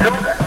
do 0.00 0.08
that. 0.08 0.39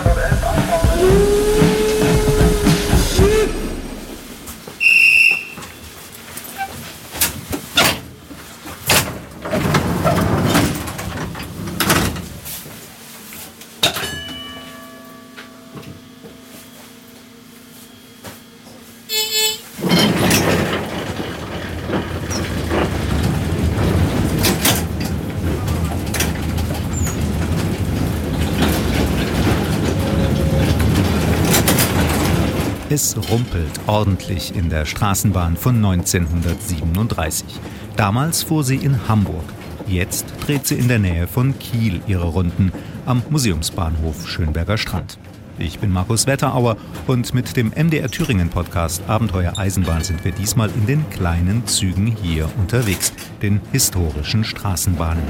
Rumpelt 33.18 33.80
ordentlich 33.88 34.56
in 34.56 34.70
der 34.70 34.86
Straßenbahn 34.86 35.58
von 35.58 35.76
1937. 35.76 37.46
Damals 37.96 38.44
fuhr 38.44 38.64
sie 38.64 38.78
in 38.78 39.08
Hamburg. 39.08 39.46
Jetzt 39.88 40.26
dreht 40.46 40.66
sie 40.66 40.76
in 40.76 40.88
der 40.88 41.00
Nähe 41.00 41.28
von 41.28 41.58
Kiel 41.60 42.02
ihre 42.08 42.26
Runden 42.26 42.72
am 43.06 43.22
Museumsbahnhof 43.30 44.28
Schönberger 44.28 44.78
Strand. 44.78 45.18
Ich 45.60 45.80
bin 45.80 45.92
Markus 45.92 46.26
Wetterauer 46.26 46.78
und 47.06 47.34
mit 47.34 47.56
dem 47.56 47.70
MDR 47.70 48.10
Thüringen 48.10 48.50
Podcast 48.50 49.04
Abenteuer 49.08 49.58
Eisenbahn 49.58 50.04
sind 50.04 50.26
wir 50.26 50.32
diesmal 50.32 50.70
in 50.70 50.88
den 50.88 51.10
kleinen 51.10 51.68
Zügen 51.68 52.08
hier 52.08 52.50
unterwegs, 52.58 53.14
den 53.42 53.62
historischen 53.72 54.44
Straßenbahnen. 54.44 55.24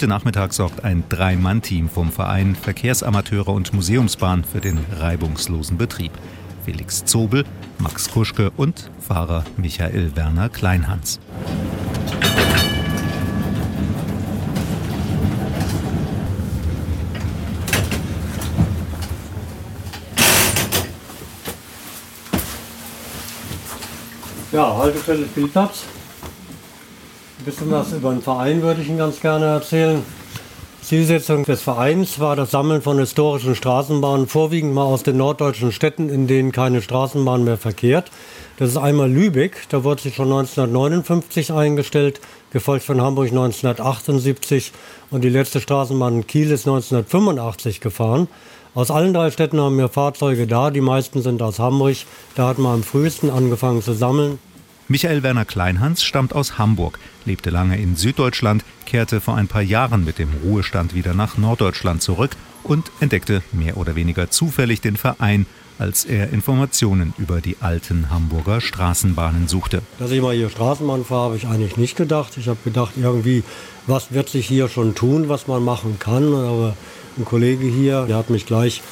Heute 0.00 0.08
Nachmittag 0.08 0.54
sorgt 0.54 0.82
ein 0.82 1.04
Drei-Mann-Team 1.10 1.90
vom 1.90 2.10
Verein 2.10 2.56
Verkehrsamateure 2.56 3.50
und 3.50 3.74
Museumsbahn 3.74 4.44
für 4.44 4.62
den 4.62 4.78
reibungslosen 4.98 5.76
Betrieb. 5.76 6.12
Felix 6.64 7.04
Zobel, 7.04 7.44
Max 7.76 8.10
Kuschke 8.10 8.50
und 8.56 8.90
Fahrer 8.98 9.44
Michael 9.58 10.16
Werner 10.16 10.48
Kleinhans. 10.48 11.20
Ja, 24.50 24.78
Haltestelle 24.78 25.26
Spielplatz. 25.26 25.84
Ein 27.40 27.44
bisschen 27.46 27.70
was 27.70 27.92
über 27.94 28.10
den 28.10 28.20
Verein 28.20 28.60
würde 28.60 28.82
ich 28.82 28.88
Ihnen 28.88 28.98
ganz 28.98 29.18
gerne 29.18 29.46
erzählen. 29.46 30.02
Zielsetzung 30.82 31.46
des 31.46 31.62
Vereins 31.62 32.20
war 32.20 32.36
das 32.36 32.50
Sammeln 32.50 32.82
von 32.82 32.98
historischen 32.98 33.54
Straßenbahnen, 33.54 34.26
vorwiegend 34.26 34.74
mal 34.74 34.84
aus 34.84 35.04
den 35.04 35.16
norddeutschen 35.16 35.72
Städten, 35.72 36.10
in 36.10 36.26
denen 36.26 36.52
keine 36.52 36.82
Straßenbahn 36.82 37.42
mehr 37.42 37.56
verkehrt. 37.56 38.10
Das 38.58 38.68
ist 38.68 38.76
einmal 38.76 39.10
Lübeck, 39.10 39.62
da 39.70 39.84
wurde 39.84 40.02
sie 40.02 40.10
schon 40.10 40.26
1959 40.26 41.50
eingestellt, 41.54 42.20
gefolgt 42.50 42.84
von 42.84 43.00
Hamburg 43.00 43.28
1978 43.28 44.72
und 45.10 45.24
die 45.24 45.30
letzte 45.30 45.60
Straßenbahn 45.60 46.16
in 46.16 46.26
Kiel 46.26 46.50
ist 46.50 46.68
1985 46.68 47.80
gefahren. 47.80 48.28
Aus 48.74 48.90
allen 48.90 49.14
drei 49.14 49.30
Städten 49.30 49.58
haben 49.58 49.78
wir 49.78 49.88
Fahrzeuge 49.88 50.46
da. 50.46 50.70
Die 50.70 50.82
meisten 50.82 51.22
sind 51.22 51.40
aus 51.40 51.58
Hamburg. 51.58 51.96
Da 52.34 52.48
hat 52.48 52.58
man 52.58 52.74
am 52.74 52.82
frühesten 52.82 53.30
angefangen 53.30 53.80
zu 53.82 53.94
sammeln. 53.94 54.38
Michael 54.90 55.22
Werner 55.22 55.44
Kleinhans 55.44 56.02
stammt 56.02 56.34
aus 56.34 56.58
Hamburg, 56.58 56.98
lebte 57.24 57.50
lange 57.50 57.80
in 57.80 57.94
Süddeutschland, 57.94 58.64
kehrte 58.86 59.20
vor 59.20 59.36
ein 59.36 59.46
paar 59.46 59.62
Jahren 59.62 60.04
mit 60.04 60.18
dem 60.18 60.30
Ruhestand 60.42 60.96
wieder 60.96 61.14
nach 61.14 61.38
Norddeutschland 61.38 62.02
zurück 62.02 62.32
und 62.64 62.90
entdeckte 62.98 63.40
mehr 63.52 63.76
oder 63.76 63.94
weniger 63.94 64.32
zufällig 64.32 64.80
den 64.80 64.96
Verein, 64.96 65.46
als 65.78 66.04
er 66.04 66.30
Informationen 66.30 67.14
über 67.18 67.40
die 67.40 67.58
alten 67.60 68.10
Hamburger 68.10 68.60
Straßenbahnen 68.60 69.46
suchte. 69.46 69.82
Dass 70.00 70.10
ich 70.10 70.20
mal 70.20 70.34
hier 70.34 70.50
Straßenbahn 70.50 71.04
fahre, 71.04 71.26
habe 71.26 71.36
ich 71.36 71.46
eigentlich 71.46 71.76
nicht 71.76 71.96
gedacht. 71.96 72.36
Ich 72.36 72.48
habe 72.48 72.58
gedacht, 72.64 72.94
irgendwie, 72.96 73.44
was 73.86 74.12
wird 74.12 74.28
sich 74.28 74.48
hier 74.48 74.68
schon 74.68 74.96
tun, 74.96 75.28
was 75.28 75.46
man 75.46 75.62
machen 75.62 76.00
kann. 76.00 76.34
Aber 76.34 76.74
ein 77.16 77.24
Kollege 77.24 77.68
hier, 77.68 78.06
der 78.06 78.16
hat 78.16 78.28
mich 78.28 78.44
gleich 78.44 78.82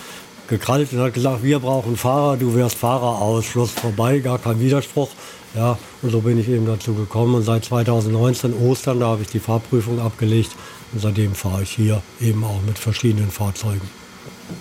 gekrallt 0.47 0.92
und 0.92 1.00
hat 1.00 1.14
gesagt, 1.14 1.42
wir 1.42 1.58
brauchen 1.58 1.97
Fahrer, 1.97 2.37
du 2.37 2.54
wärst 2.54 2.76
Fahrer 2.76 3.20
aus, 3.20 3.44
Schluss 3.44 3.72
vorbei, 3.72 4.20
gar 4.20 4.38
kein 4.38 4.60
Widerspruch. 4.60 5.10
Ja, 5.54 5.78
und 6.03 6.10
so 6.10 6.20
bin 6.20 6.38
ich 6.38 6.48
eben 6.48 6.66
dazu 6.66 6.94
gekommen 6.94 7.34
und 7.34 7.42
seit 7.42 7.64
2019 7.64 8.54
Ostern, 8.54 9.00
da 9.00 9.06
habe 9.06 9.22
ich 9.22 9.28
die 9.28 9.41
Fahrprüfung 9.41 9.98
abgelegt 9.98 10.50
und 10.92 11.00
seitdem 11.00 11.34
fahre 11.34 11.62
ich 11.62 11.70
hier 11.70 12.03
eben 12.20 12.44
auch 12.44 12.60
mit 12.66 12.78
verschiedenen 12.78 13.31
Fahrzeugen. 13.31 13.88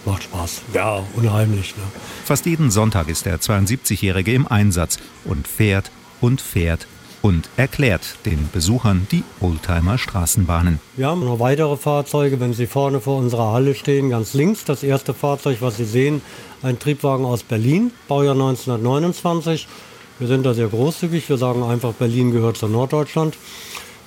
Macht 0.06 0.24
Spaß. 0.24 0.62
Ja, 0.74 1.04
unheimlich. 1.16 1.76
Ne? 1.76 1.84
Fast 2.26 2.46
jeden 2.46 2.72
Sonntag 2.72 3.08
ist 3.10 3.26
der 3.26 3.40
72-Jährige 3.40 4.34
im 4.34 4.48
Einsatz 4.48 4.98
und 5.24 5.48
fährt 5.48 5.92
und 6.20 6.42
fährt 6.42 6.88
und 7.22 7.50
erklärt 7.58 8.16
den 8.26 8.50
Besuchern 8.52 9.08
die 9.12 9.24
Oldtimer 9.40 9.98
Straßenbahnen. 9.98 10.80
Wir 10.96 11.08
haben 11.08 11.26
noch 11.26 11.40
weitere 11.40 11.76
Fahrzeuge, 11.76 12.40
wenn 12.40 12.54
Sie 12.54 12.68
vorne 12.68 13.02
vor 13.02 13.18
unserer 13.18 13.52
Halle 13.52 13.76
stehen, 13.76 14.10
ganz 14.10 14.34
links. 14.34 14.66
Das 14.66 14.84
erste 14.84 15.14
Fahrzeug, 15.14 15.58
was 15.62 15.78
Sie 15.78 15.86
sehen, 15.86 16.22
ein 16.62 16.80
Triebwagen 16.80 17.26
aus 17.26 17.44
Berlin, 17.44 17.92
Baujahr 18.08 18.34
1929. 18.34 19.68
Wir 20.20 20.28
sind 20.28 20.46
da 20.46 20.56
sehr 20.56 20.68
großzügig. 20.68 21.30
Wir 21.30 21.38
sagen 21.38 21.62
einfach, 21.64 21.94
Berlin 21.94 22.32
gehört 22.32 22.58
zu 22.58 22.68
Norddeutschland. 22.68 23.38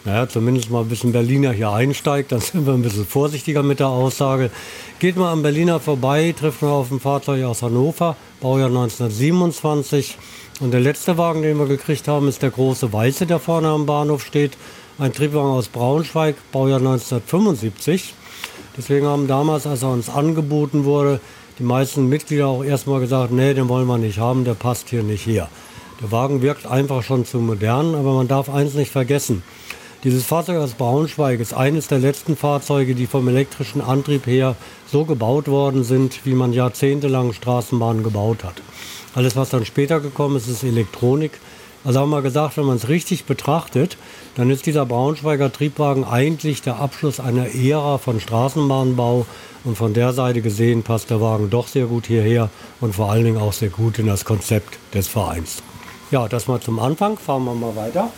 Naja, 0.04 0.28
zumindest 0.28 0.70
mal 0.70 0.80
ein 0.80 0.88
bisschen 0.88 1.12
Berliner 1.12 1.52
hier 1.52 1.70
einsteigt, 1.70 2.32
dann 2.32 2.40
sind 2.40 2.66
wir 2.66 2.72
ein 2.72 2.82
bisschen 2.82 3.06
vorsichtiger 3.06 3.62
mit 3.62 3.80
der 3.80 3.88
Aussage. 3.88 4.50
Geht 4.98 5.16
mal 5.16 5.30
am 5.30 5.42
Berliner 5.42 5.78
vorbei, 5.78 6.34
trifft 6.36 6.62
man 6.62 6.72
auf 6.72 6.90
ein 6.90 7.00
Fahrzeug 7.00 7.44
aus 7.44 7.62
Hannover, 7.62 8.16
Baujahr 8.40 8.68
1927. 8.68 10.16
Und 10.60 10.72
der 10.72 10.80
letzte 10.80 11.16
Wagen, 11.16 11.42
den 11.42 11.58
wir 11.58 11.66
gekriegt 11.66 12.08
haben, 12.08 12.28
ist 12.28 12.42
der 12.42 12.50
große 12.50 12.92
Weiße, 12.92 13.26
der 13.26 13.38
vorne 13.38 13.68
am 13.68 13.86
Bahnhof 13.86 14.24
steht. 14.24 14.56
Ein 14.98 15.12
Triebwagen 15.12 15.50
aus 15.50 15.68
Braunschweig, 15.68 16.34
Baujahr 16.50 16.78
1975. 16.78 18.14
Deswegen 18.76 19.06
haben 19.06 19.28
damals, 19.28 19.66
als 19.66 19.82
er 19.82 19.90
uns 19.90 20.08
angeboten 20.08 20.84
wurde, 20.84 21.20
die 21.58 21.62
meisten 21.62 22.08
Mitglieder 22.08 22.48
auch 22.48 22.64
erstmal 22.64 23.00
gesagt, 23.00 23.32
nee, 23.32 23.54
den 23.54 23.68
wollen 23.68 23.86
wir 23.86 23.98
nicht 23.98 24.18
haben, 24.18 24.44
der 24.44 24.54
passt 24.54 24.88
hier 24.88 25.02
nicht 25.02 25.26
her. 25.26 25.48
Der 26.00 26.10
Wagen 26.10 26.40
wirkt 26.40 26.66
einfach 26.66 27.02
schon 27.02 27.26
zu 27.26 27.38
modern, 27.38 27.94
aber 27.94 28.14
man 28.14 28.26
darf 28.26 28.48
eins 28.48 28.74
nicht 28.74 28.90
vergessen. 28.90 29.42
Dieses 30.02 30.24
Fahrzeug 30.24 30.56
aus 30.56 30.72
Braunschweig 30.72 31.40
ist 31.40 31.52
eines 31.52 31.88
der 31.88 31.98
letzten 31.98 32.34
Fahrzeuge, 32.34 32.94
die 32.94 33.06
vom 33.06 33.28
elektrischen 33.28 33.82
Antrieb 33.82 34.26
her 34.26 34.56
so 34.90 35.04
gebaut 35.04 35.46
worden 35.46 35.84
sind, 35.84 36.24
wie 36.24 36.32
man 36.32 36.54
jahrzehntelang 36.54 37.34
Straßenbahnen 37.34 38.02
gebaut 38.02 38.44
hat. 38.44 38.62
Alles, 39.14 39.36
was 39.36 39.50
dann 39.50 39.66
später 39.66 40.00
gekommen 40.00 40.36
ist, 40.36 40.48
ist 40.48 40.64
Elektronik. 40.64 41.32
Also 41.84 42.00
haben 42.00 42.10
wir 42.10 42.22
gesagt, 42.22 42.56
wenn 42.56 42.64
man 42.64 42.76
es 42.76 42.88
richtig 42.88 43.26
betrachtet, 43.26 43.98
dann 44.36 44.48
ist 44.48 44.64
dieser 44.64 44.86
Braunschweiger 44.86 45.52
Triebwagen 45.52 46.04
eigentlich 46.04 46.62
der 46.62 46.76
Abschluss 46.76 47.20
einer 47.20 47.54
Ära 47.54 47.98
von 47.98 48.20
Straßenbahnbau. 48.20 49.26
Und 49.64 49.76
von 49.76 49.92
der 49.92 50.14
Seite 50.14 50.40
gesehen 50.40 50.82
passt 50.82 51.10
der 51.10 51.20
Wagen 51.20 51.50
doch 51.50 51.68
sehr 51.68 51.84
gut 51.84 52.06
hierher 52.06 52.48
und 52.80 52.94
vor 52.94 53.10
allen 53.10 53.24
Dingen 53.24 53.38
auch 53.38 53.52
sehr 53.52 53.68
gut 53.68 53.98
in 53.98 54.06
das 54.06 54.24
Konzept 54.24 54.78
des 54.94 55.08
Vereins. 55.08 55.62
Ja, 56.10 56.26
das 56.26 56.48
mal 56.48 56.58
zum 56.58 56.80
Anfang. 56.80 57.18
Fahren 57.18 57.44
wir 57.44 57.54
mal 57.54 57.76
weiter. 57.76 58.10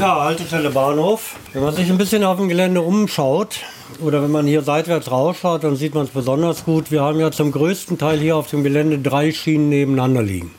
Ja, 0.00 0.22
Haltestelle 0.22 0.70
Bahnhof. 0.70 1.36
Wenn 1.52 1.62
man 1.62 1.74
sich 1.74 1.90
ein 1.90 1.98
bisschen 1.98 2.24
auf 2.24 2.38
dem 2.38 2.48
Gelände 2.48 2.80
umschaut 2.80 3.56
oder 4.00 4.22
wenn 4.22 4.30
man 4.30 4.46
hier 4.46 4.62
seitwärts 4.62 5.10
rausschaut, 5.10 5.64
dann 5.64 5.76
sieht 5.76 5.94
man 5.94 6.04
es 6.04 6.10
besonders 6.10 6.64
gut. 6.64 6.90
Wir 6.90 7.02
haben 7.02 7.20
ja 7.20 7.30
zum 7.30 7.52
größten 7.52 7.98
Teil 7.98 8.18
hier 8.18 8.36
auf 8.36 8.48
dem 8.48 8.62
Gelände 8.62 8.98
drei 8.98 9.32
Schienen 9.32 9.68
nebeneinander 9.68 10.22
liegen. 10.22 10.50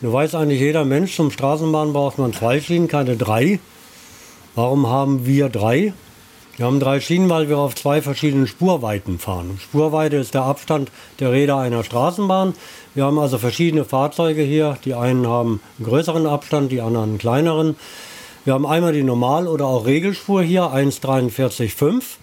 Du 0.00 0.12
weiß 0.12 0.34
eigentlich 0.34 0.60
jeder 0.60 0.84
Mensch, 0.84 1.16
zum 1.16 1.30
Straßenbahn 1.30 1.92
braucht 1.92 2.18
man 2.18 2.32
zwei 2.32 2.60
Schienen, 2.60 2.88
keine 2.88 3.16
drei. 3.16 3.60
Warum 4.54 4.86
haben 4.86 5.26
wir 5.26 5.48
drei? 5.48 5.94
Wir 6.56 6.64
haben 6.64 6.80
drei 6.80 7.00
Schienen, 7.00 7.28
weil 7.28 7.50
wir 7.50 7.58
auf 7.58 7.74
zwei 7.74 8.00
verschiedenen 8.00 8.46
Spurweiten 8.46 9.18
fahren. 9.18 9.58
Spurweite 9.62 10.16
ist 10.16 10.32
der 10.32 10.44
Abstand 10.44 10.90
der 11.20 11.32
Räder 11.32 11.58
einer 11.58 11.84
Straßenbahn. 11.84 12.54
Wir 12.94 13.04
haben 13.04 13.18
also 13.18 13.36
verschiedene 13.36 13.84
Fahrzeuge 13.84 14.40
hier. 14.42 14.78
Die 14.86 14.94
einen 14.94 15.26
haben 15.26 15.60
einen 15.78 15.86
größeren 15.86 16.26
Abstand, 16.26 16.72
die 16.72 16.80
anderen 16.80 17.10
einen 17.10 17.18
kleineren. 17.18 17.76
Wir 18.46 18.54
haben 18.54 18.64
einmal 18.64 18.92
die 18.92 19.02
Normal- 19.02 19.48
oder 19.48 19.66
auch 19.66 19.86
Regelspur 19.86 20.40
hier, 20.40 20.72
1,43,5. 20.72 22.18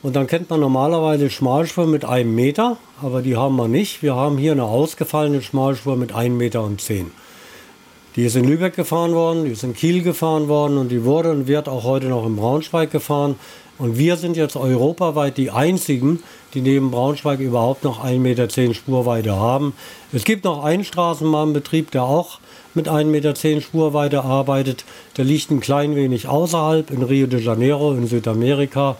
Und 0.00 0.14
dann 0.14 0.28
kennt 0.28 0.48
man 0.48 0.60
normalerweise 0.60 1.28
Schmalspur 1.28 1.88
mit 1.88 2.04
einem 2.04 2.36
Meter, 2.36 2.76
aber 3.02 3.20
die 3.20 3.36
haben 3.36 3.56
wir 3.56 3.66
nicht. 3.66 4.00
Wir 4.00 4.14
haben 4.14 4.38
hier 4.38 4.52
eine 4.52 4.62
ausgefallene 4.62 5.42
Schmalspur 5.42 5.96
mit 5.96 6.12
1,10 6.12 6.30
Meter. 6.30 6.70
Die 8.14 8.24
ist 8.24 8.36
in 8.36 8.44
Lübeck 8.44 8.76
gefahren 8.76 9.12
worden, 9.12 9.44
die 9.44 9.50
ist 9.50 9.64
in 9.64 9.74
Kiel 9.74 10.04
gefahren 10.04 10.46
worden 10.46 10.78
und 10.78 10.88
die 10.88 11.04
wurde 11.04 11.32
und 11.32 11.48
wird 11.48 11.68
auch 11.68 11.82
heute 11.82 12.06
noch 12.06 12.24
in 12.24 12.36
Braunschweig 12.36 12.92
gefahren. 12.92 13.34
Und 13.76 13.98
wir 13.98 14.16
sind 14.18 14.36
jetzt 14.36 14.54
europaweit 14.54 15.36
die 15.36 15.50
einzigen, 15.50 16.22
die 16.54 16.60
neben 16.60 16.92
Braunschweig 16.92 17.40
überhaupt 17.40 17.82
noch 17.82 18.04
1,10 18.04 18.18
Meter 18.20 18.48
Spurweite 18.72 19.34
haben. 19.34 19.74
Es 20.12 20.22
gibt 20.22 20.44
noch 20.44 20.62
einen 20.62 20.84
Straßenbahnbetrieb, 20.84 21.90
der 21.90 22.04
auch 22.04 22.38
mit 22.74 22.88
1,10 22.88 23.04
Meter 23.06 23.60
Spurweite 23.60 24.24
arbeitet. 24.24 24.84
Der 25.16 25.24
liegt 25.24 25.50
ein 25.50 25.60
klein 25.60 25.96
wenig 25.96 26.28
außerhalb 26.28 26.90
in 26.90 27.02
Rio 27.02 27.26
de 27.26 27.40
Janeiro 27.40 27.94
in 27.94 28.06
Südamerika. 28.06 28.96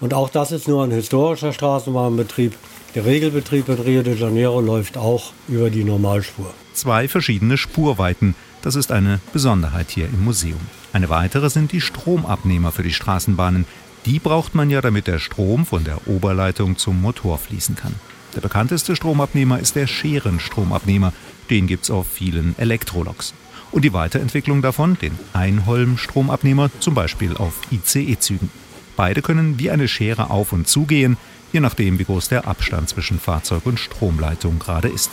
Und 0.00 0.14
auch 0.14 0.28
das 0.28 0.52
ist 0.52 0.68
nur 0.68 0.84
ein 0.84 0.90
historischer 0.90 1.52
Straßenbahnbetrieb. 1.52 2.54
Der 2.94 3.04
Regelbetrieb 3.04 3.68
in 3.68 3.74
Rio 3.74 4.02
de 4.02 4.16
Janeiro 4.16 4.60
läuft 4.60 4.96
auch 4.96 5.32
über 5.48 5.70
die 5.70 5.84
Normalspur. 5.84 6.52
Zwei 6.72 7.08
verschiedene 7.08 7.58
Spurweiten. 7.58 8.34
Das 8.62 8.74
ist 8.74 8.92
eine 8.92 9.20
Besonderheit 9.32 9.90
hier 9.90 10.06
im 10.06 10.24
Museum. 10.24 10.60
Eine 10.92 11.10
weitere 11.10 11.50
sind 11.50 11.72
die 11.72 11.80
Stromabnehmer 11.80 12.72
für 12.72 12.82
die 12.82 12.92
Straßenbahnen. 12.92 13.66
Die 14.06 14.18
braucht 14.18 14.54
man 14.54 14.70
ja, 14.70 14.80
damit 14.80 15.06
der 15.06 15.18
Strom 15.18 15.66
von 15.66 15.84
der 15.84 16.08
Oberleitung 16.08 16.76
zum 16.76 17.00
Motor 17.02 17.38
fließen 17.38 17.76
kann. 17.76 17.94
Der 18.34 18.40
bekannteste 18.40 18.94
Stromabnehmer 18.94 19.58
ist 19.58 19.76
der 19.76 19.86
Scherenstromabnehmer. 19.86 21.12
Den 21.50 21.66
gibt 21.66 21.84
es 21.84 21.90
auf 21.90 22.06
vielen 22.06 22.54
Elektroloks. 22.58 23.34
Und 23.70 23.84
die 23.84 23.92
Weiterentwicklung 23.92 24.62
davon, 24.62 24.98
den 24.98 25.18
Einholmstromabnehmer, 25.32 26.70
zum 26.80 26.94
Beispiel 26.94 27.36
auf 27.36 27.54
ICE-Zügen. 27.70 28.50
Beide 28.96 29.22
können 29.22 29.58
wie 29.58 29.70
eine 29.70 29.88
Schere 29.88 30.30
auf 30.30 30.52
und 30.52 30.66
zugehen, 30.66 31.16
je 31.52 31.60
nachdem, 31.60 31.98
wie 31.98 32.04
groß 32.04 32.28
der 32.28 32.46
Abstand 32.46 32.88
zwischen 32.88 33.20
Fahrzeug 33.20 33.64
und 33.64 33.78
Stromleitung 33.78 34.58
gerade 34.58 34.88
ist. 34.88 35.10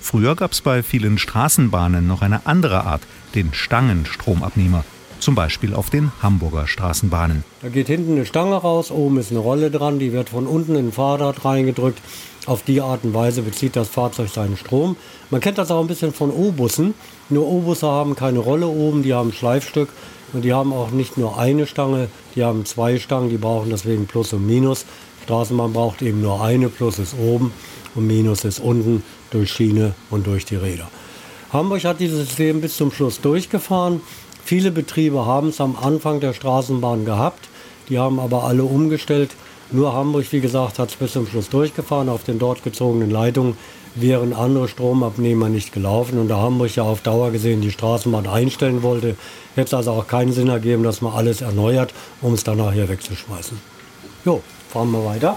Früher 0.00 0.36
gab 0.36 0.52
es 0.52 0.60
bei 0.60 0.82
vielen 0.82 1.18
Straßenbahnen 1.18 2.06
noch 2.06 2.22
eine 2.22 2.46
andere 2.46 2.84
Art, 2.84 3.02
den 3.34 3.52
Stangenstromabnehmer, 3.54 4.84
zum 5.20 5.34
Beispiel 5.34 5.74
auf 5.74 5.90
den 5.90 6.12
Hamburger 6.22 6.66
Straßenbahnen. 6.66 7.44
Da 7.62 7.68
geht 7.68 7.86
hinten 7.86 8.12
eine 8.12 8.26
Stange 8.26 8.56
raus, 8.56 8.90
oben 8.90 9.18
ist 9.18 9.30
eine 9.30 9.40
Rolle 9.40 9.70
dran, 9.70 9.98
die 9.98 10.12
wird 10.12 10.30
von 10.30 10.46
unten 10.46 10.74
in 10.76 10.88
ein 10.88 10.92
Fahrrad 10.92 11.44
reingedrückt. 11.44 12.00
Auf 12.46 12.62
die 12.62 12.80
Art 12.80 13.02
und 13.02 13.12
Weise 13.12 13.42
bezieht 13.42 13.74
das 13.74 13.88
Fahrzeug 13.88 14.28
seinen 14.28 14.56
Strom. 14.56 14.96
Man 15.30 15.40
kennt 15.40 15.58
das 15.58 15.70
auch 15.70 15.80
ein 15.80 15.88
bisschen 15.88 16.12
von 16.12 16.30
O-Bussen. 16.30 16.94
Nur 17.28 17.46
O-Busse 17.46 17.88
haben 17.88 18.14
keine 18.14 18.38
Rolle 18.38 18.68
oben, 18.68 19.02
die 19.02 19.14
haben 19.14 19.32
Schleifstück 19.32 19.88
und 20.32 20.42
die 20.42 20.52
haben 20.52 20.72
auch 20.72 20.90
nicht 20.90 21.18
nur 21.18 21.38
eine 21.38 21.66
Stange, 21.66 22.08
die 22.34 22.44
haben 22.44 22.64
zwei 22.64 22.98
Stangen, 22.98 23.30
die 23.30 23.38
brauchen 23.38 23.70
deswegen 23.70 24.06
Plus 24.06 24.32
und 24.32 24.46
Minus. 24.46 24.86
Straßenbahn 25.24 25.72
braucht 25.72 26.02
eben 26.02 26.20
nur 26.20 26.42
eine, 26.42 26.68
Plus 26.68 27.00
ist 27.00 27.14
oben 27.18 27.52
und 27.96 28.06
Minus 28.06 28.44
ist 28.44 28.60
unten 28.60 29.02
durch 29.30 29.50
Schiene 29.50 29.94
und 30.10 30.26
durch 30.28 30.44
die 30.44 30.56
Räder. 30.56 30.88
Hamburg 31.52 31.84
hat 31.84 32.00
dieses 32.00 32.28
System 32.28 32.60
bis 32.60 32.76
zum 32.76 32.92
Schluss 32.92 33.20
durchgefahren. 33.20 34.00
Viele 34.46 34.70
Betriebe 34.70 35.26
haben 35.26 35.48
es 35.48 35.60
am 35.60 35.74
Anfang 35.74 36.20
der 36.20 36.32
Straßenbahn 36.32 37.04
gehabt, 37.04 37.48
die 37.88 37.98
haben 37.98 38.20
aber 38.20 38.44
alle 38.44 38.62
umgestellt. 38.62 39.32
Nur 39.72 39.92
Hamburg, 39.92 40.30
wie 40.30 40.38
gesagt, 40.38 40.78
hat 40.78 40.90
es 40.90 40.94
bis 40.94 41.14
zum 41.14 41.26
Schluss 41.26 41.48
durchgefahren. 41.48 42.08
Auf 42.08 42.22
den 42.22 42.38
dort 42.38 42.62
gezogenen 42.62 43.10
Leitungen 43.10 43.56
wären 43.96 44.32
andere 44.32 44.68
Stromabnehmer 44.68 45.48
nicht 45.48 45.72
gelaufen. 45.72 46.20
Und 46.20 46.28
da 46.28 46.36
Hamburg 46.36 46.76
ja 46.76 46.84
auf 46.84 47.00
Dauer 47.00 47.32
gesehen 47.32 47.60
die 47.60 47.72
Straßenbahn 47.72 48.28
einstellen 48.28 48.84
wollte, 48.84 49.16
hätte 49.56 49.66
es 49.66 49.74
also 49.74 49.90
auch 49.90 50.06
keinen 50.06 50.32
Sinn 50.32 50.46
ergeben, 50.46 50.84
dass 50.84 51.00
man 51.00 51.12
alles 51.12 51.40
erneuert, 51.40 51.92
um 52.22 52.32
es 52.32 52.44
dann 52.44 52.58
nachher 52.58 52.88
wegzuschmeißen. 52.88 53.58
Jo, 54.24 54.42
fahren 54.68 54.92
wir 54.92 55.04
weiter. 55.04 55.36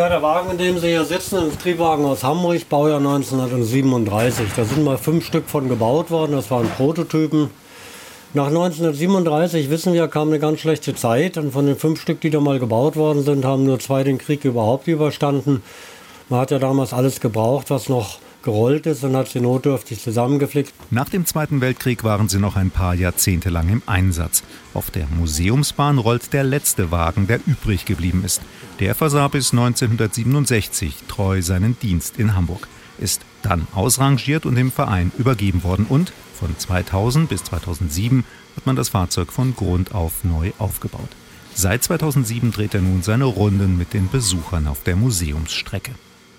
Ja, 0.00 0.08
der 0.08 0.22
Wagen, 0.22 0.52
in 0.52 0.56
dem 0.56 0.78
Sie 0.78 0.88
hier 0.88 1.04
sitzen, 1.04 1.36
ein 1.36 1.58
Triebwagen 1.58 2.06
aus 2.06 2.24
Hamburg, 2.24 2.66
Baujahr 2.70 3.00
1937. 3.00 4.46
Da 4.56 4.64
sind 4.64 4.82
mal 4.82 4.96
fünf 4.96 5.26
Stück 5.26 5.46
von 5.46 5.68
gebaut 5.68 6.10
worden, 6.10 6.32
das 6.32 6.50
waren 6.50 6.70
Prototypen. 6.70 7.50
Nach 8.32 8.46
1937, 8.46 9.68
wissen 9.68 9.92
wir, 9.92 10.08
kam 10.08 10.28
eine 10.28 10.38
ganz 10.38 10.60
schlechte 10.60 10.94
Zeit 10.94 11.36
und 11.36 11.52
von 11.52 11.66
den 11.66 11.76
fünf 11.76 12.00
Stück, 12.00 12.22
die 12.22 12.30
da 12.30 12.40
mal 12.40 12.58
gebaut 12.58 12.96
worden 12.96 13.22
sind, 13.22 13.44
haben 13.44 13.66
nur 13.66 13.78
zwei 13.78 14.02
den 14.02 14.16
Krieg 14.16 14.46
überhaupt 14.46 14.88
überstanden. 14.88 15.62
Man 16.30 16.40
hat 16.40 16.50
ja 16.50 16.58
damals 16.58 16.94
alles 16.94 17.20
gebraucht, 17.20 17.68
was 17.68 17.90
noch 17.90 18.20
gerollt 18.42 18.86
ist 18.86 19.04
und 19.04 19.16
hat 19.16 19.28
sie 19.28 19.40
notdürftig 19.40 20.00
zusammengeflickt. 20.02 20.72
Nach 20.90 21.08
dem 21.08 21.26
Zweiten 21.26 21.60
Weltkrieg 21.60 22.04
waren 22.04 22.28
sie 22.28 22.38
noch 22.38 22.56
ein 22.56 22.70
paar 22.70 22.94
Jahrzehnte 22.94 23.50
lang 23.50 23.68
im 23.68 23.82
Einsatz. 23.86 24.42
Auf 24.74 24.90
der 24.90 25.06
Museumsbahn 25.08 25.98
rollt 25.98 26.32
der 26.32 26.44
letzte 26.44 26.90
Wagen, 26.90 27.26
der 27.26 27.40
übrig 27.46 27.84
geblieben 27.84 28.22
ist. 28.24 28.42
Der 28.78 28.94
versah 28.94 29.28
bis 29.28 29.52
1967 29.52 30.94
treu 31.08 31.42
seinen 31.42 31.78
Dienst 31.80 32.18
in 32.18 32.34
Hamburg, 32.34 32.68
ist 32.98 33.22
dann 33.42 33.66
ausrangiert 33.74 34.46
und 34.46 34.54
dem 34.54 34.70
Verein 34.70 35.12
übergeben 35.18 35.64
worden 35.64 35.86
und 35.88 36.12
von 36.34 36.56
2000 36.56 37.28
bis 37.28 37.44
2007 37.44 38.24
hat 38.56 38.66
man 38.66 38.76
das 38.76 38.90
Fahrzeug 38.90 39.32
von 39.32 39.54
Grund 39.54 39.94
auf 39.94 40.24
neu 40.24 40.52
aufgebaut. 40.58 41.08
Seit 41.54 41.84
2007 41.84 42.52
dreht 42.52 42.74
er 42.74 42.80
nun 42.80 43.02
seine 43.02 43.24
Runden 43.24 43.76
mit 43.76 43.92
den 43.92 44.08
Besuchern 44.08 44.66
auf 44.66 44.82
der 44.82 44.96
Museumsstrecke. 44.96 45.92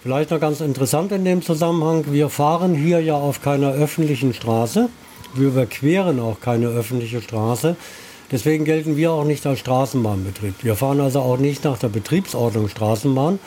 Vielleicht 0.03 0.31
noch 0.31 0.39
ganz 0.39 0.62
interessant 0.62 1.12
in 1.12 1.24
dem 1.25 1.44
Zusammenhang, 1.44 2.06
wir 2.09 2.30
fahren 2.30 2.74
hier 2.74 3.01
ja 3.01 3.13
auf 3.13 3.44
keiner 3.44 3.71
öffentlichen 3.71 4.33
Straße. 4.33 4.89
Wir 5.36 5.50
überqueren 5.50 6.19
auch 6.19 6.39
keine 6.39 6.69
öffentliche 6.69 7.21
Straße. 7.21 7.75
Deswegen 8.31 8.65
gelten 8.65 8.98
wir 8.98 9.12
auch 9.12 9.25
nicht 9.25 9.46
als 9.46 9.60
Straßenbahnbetrieb. 9.60 10.55
Wir 10.63 10.75
fahren 10.75 11.01
also 11.01 11.20
auch 11.20 11.38
nicht 11.38 11.63
nach 11.65 11.77
der 11.77 11.89
Betriebsordnung 11.89 12.67
Straßenbahn. 12.67 13.38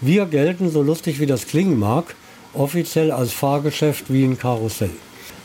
Wir 0.00 0.26
gelten, 0.26 0.70
so 0.70 0.80
lustig 0.80 1.18
wie 1.18 1.26
das 1.26 1.48
klingen 1.48 1.80
mag, 1.80 2.14
offiziell 2.54 3.10
als 3.10 3.32
Fahrgeschäft 3.32 4.12
wie 4.12 4.22
ein 4.22 4.38
Karussell. 4.38 4.90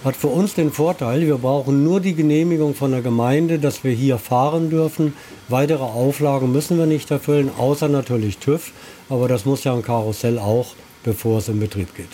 Hat 0.04 0.16
für 0.16 0.28
uns 0.28 0.54
den 0.54 0.72
Vorteil, 0.72 1.22
wir 1.22 1.40
brauchen 1.40 1.84
nur 1.84 2.00
die 2.00 2.14
Genehmigung 2.14 2.75
von 2.75 2.92
der 2.92 3.02
Gemeinde, 3.02 3.58
dass 3.58 3.84
wir 3.84 3.94
hier 3.94 4.20
fahren 4.20 4.70
dürfen. 4.70 5.16
Weitere 5.50 5.82
Auflagen 5.82 6.52
müssen 6.52 6.78
wir 6.78 6.86
nicht 6.86 7.10
erfüllen, 7.10 7.50
außer 7.58 7.90
natürlich 7.90 8.38
TÜV. 8.38 8.72
Aber 9.10 9.28
das 9.28 9.46
muss 9.46 9.64
ja 9.64 9.74
ein 9.74 9.84
Karussell 9.84 10.40
auch, 10.40 10.74
bevor 11.04 11.40
es 11.40 11.50
in 11.50 11.60
Betrieb 11.60 11.94
geht. 11.96 12.10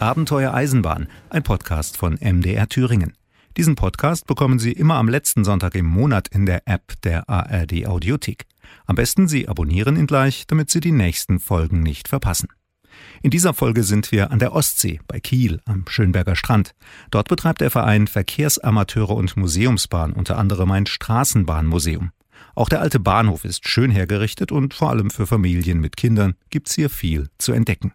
Abenteuer 0.00 0.54
Eisenbahn, 0.54 1.08
ein 1.28 1.42
Podcast 1.42 1.98
von 1.98 2.14
MDR 2.14 2.68
Thüringen. 2.68 3.17
Diesen 3.58 3.74
Podcast 3.74 4.28
bekommen 4.28 4.60
Sie 4.60 4.70
immer 4.70 4.94
am 4.94 5.08
letzten 5.08 5.42
Sonntag 5.42 5.74
im 5.74 5.84
Monat 5.84 6.28
in 6.28 6.46
der 6.46 6.68
App 6.68 6.92
der 7.02 7.28
ARD 7.28 7.88
Audiothek. 7.88 8.46
Am 8.86 8.94
besten 8.94 9.26
Sie 9.26 9.48
abonnieren 9.48 9.96
ihn 9.96 10.06
gleich, 10.06 10.46
damit 10.46 10.70
Sie 10.70 10.78
die 10.78 10.92
nächsten 10.92 11.40
Folgen 11.40 11.80
nicht 11.80 12.06
verpassen. 12.06 12.50
In 13.20 13.32
dieser 13.32 13.54
Folge 13.54 13.82
sind 13.82 14.12
wir 14.12 14.30
an 14.30 14.38
der 14.38 14.52
Ostsee 14.52 15.00
bei 15.08 15.18
Kiel 15.18 15.60
am 15.64 15.84
Schönberger 15.88 16.36
Strand. 16.36 16.76
Dort 17.10 17.26
betreibt 17.26 17.60
der 17.60 17.72
Verein 17.72 18.06
Verkehrsamateure 18.06 19.16
und 19.16 19.36
Museumsbahn 19.36 20.12
unter 20.12 20.38
anderem 20.38 20.70
ein 20.70 20.86
Straßenbahnmuseum. 20.86 22.12
Auch 22.54 22.68
der 22.68 22.80
alte 22.80 23.00
Bahnhof 23.00 23.44
ist 23.44 23.66
schön 23.66 23.90
hergerichtet 23.90 24.52
und 24.52 24.72
vor 24.72 24.90
allem 24.90 25.10
für 25.10 25.26
Familien 25.26 25.80
mit 25.80 25.96
Kindern 25.96 26.34
gibt's 26.50 26.76
hier 26.76 26.90
viel 26.90 27.28
zu 27.38 27.50
entdecken. 27.50 27.92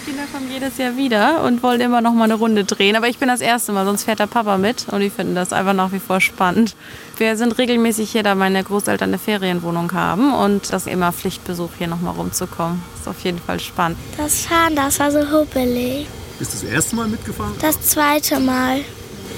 Meine 0.00 0.16
Kinder 0.16 0.32
kommen 0.32 0.50
jedes 0.50 0.78
Jahr 0.78 0.96
wieder 0.96 1.44
und 1.44 1.62
wollen 1.62 1.80
immer 1.82 2.00
noch 2.00 2.14
mal 2.14 2.24
eine 2.24 2.34
Runde 2.34 2.64
drehen. 2.64 2.96
Aber 2.96 3.08
ich 3.08 3.18
bin 3.18 3.28
das 3.28 3.42
erste 3.42 3.72
Mal, 3.72 3.84
sonst 3.84 4.04
fährt 4.04 4.18
der 4.18 4.28
Papa 4.28 4.56
mit 4.56 4.86
und 4.90 5.00
die 5.00 5.10
finden 5.10 5.34
das 5.34 5.52
einfach 5.52 5.74
nach 5.74 5.92
wie 5.92 5.98
vor 5.98 6.22
spannend. 6.22 6.74
Wir 7.18 7.36
sind 7.36 7.58
regelmäßig 7.58 8.10
hier, 8.10 8.22
da 8.22 8.34
meine 8.34 8.64
Großeltern 8.64 9.10
eine 9.10 9.18
Ferienwohnung 9.18 9.92
haben 9.92 10.32
und 10.32 10.72
das 10.72 10.86
ist 10.86 10.92
immer 10.92 11.12
Pflichtbesuch, 11.12 11.70
hier 11.76 11.86
noch 11.86 12.00
mal 12.00 12.12
rumzukommen. 12.12 12.82
Das 12.92 13.02
ist 13.02 13.08
auf 13.08 13.20
jeden 13.24 13.38
Fall 13.38 13.60
spannend. 13.60 13.98
Das 14.16 14.46
Fahren, 14.46 14.74
das 14.74 15.00
war 15.00 15.10
so 15.10 15.20
huppelig. 15.20 16.06
Bist 16.38 16.54
du 16.54 16.66
das 16.66 16.72
erste 16.72 16.96
Mal 16.96 17.08
mitgefahren? 17.08 17.52
Das 17.60 17.82
zweite 17.82 18.40
Mal. 18.40 18.80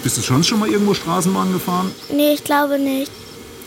Bist 0.05 0.19
du 0.19 0.23
schon 0.23 0.45
schon 0.45 0.61
mal 0.61 0.69
irgendwo 0.69 0.95
Straßenbahn 0.95 1.53
gefahren? 1.53 1.91
Nee, 2.15 2.35
ich 2.35 2.45
glaube 2.45 2.79
nicht. 2.79 3.11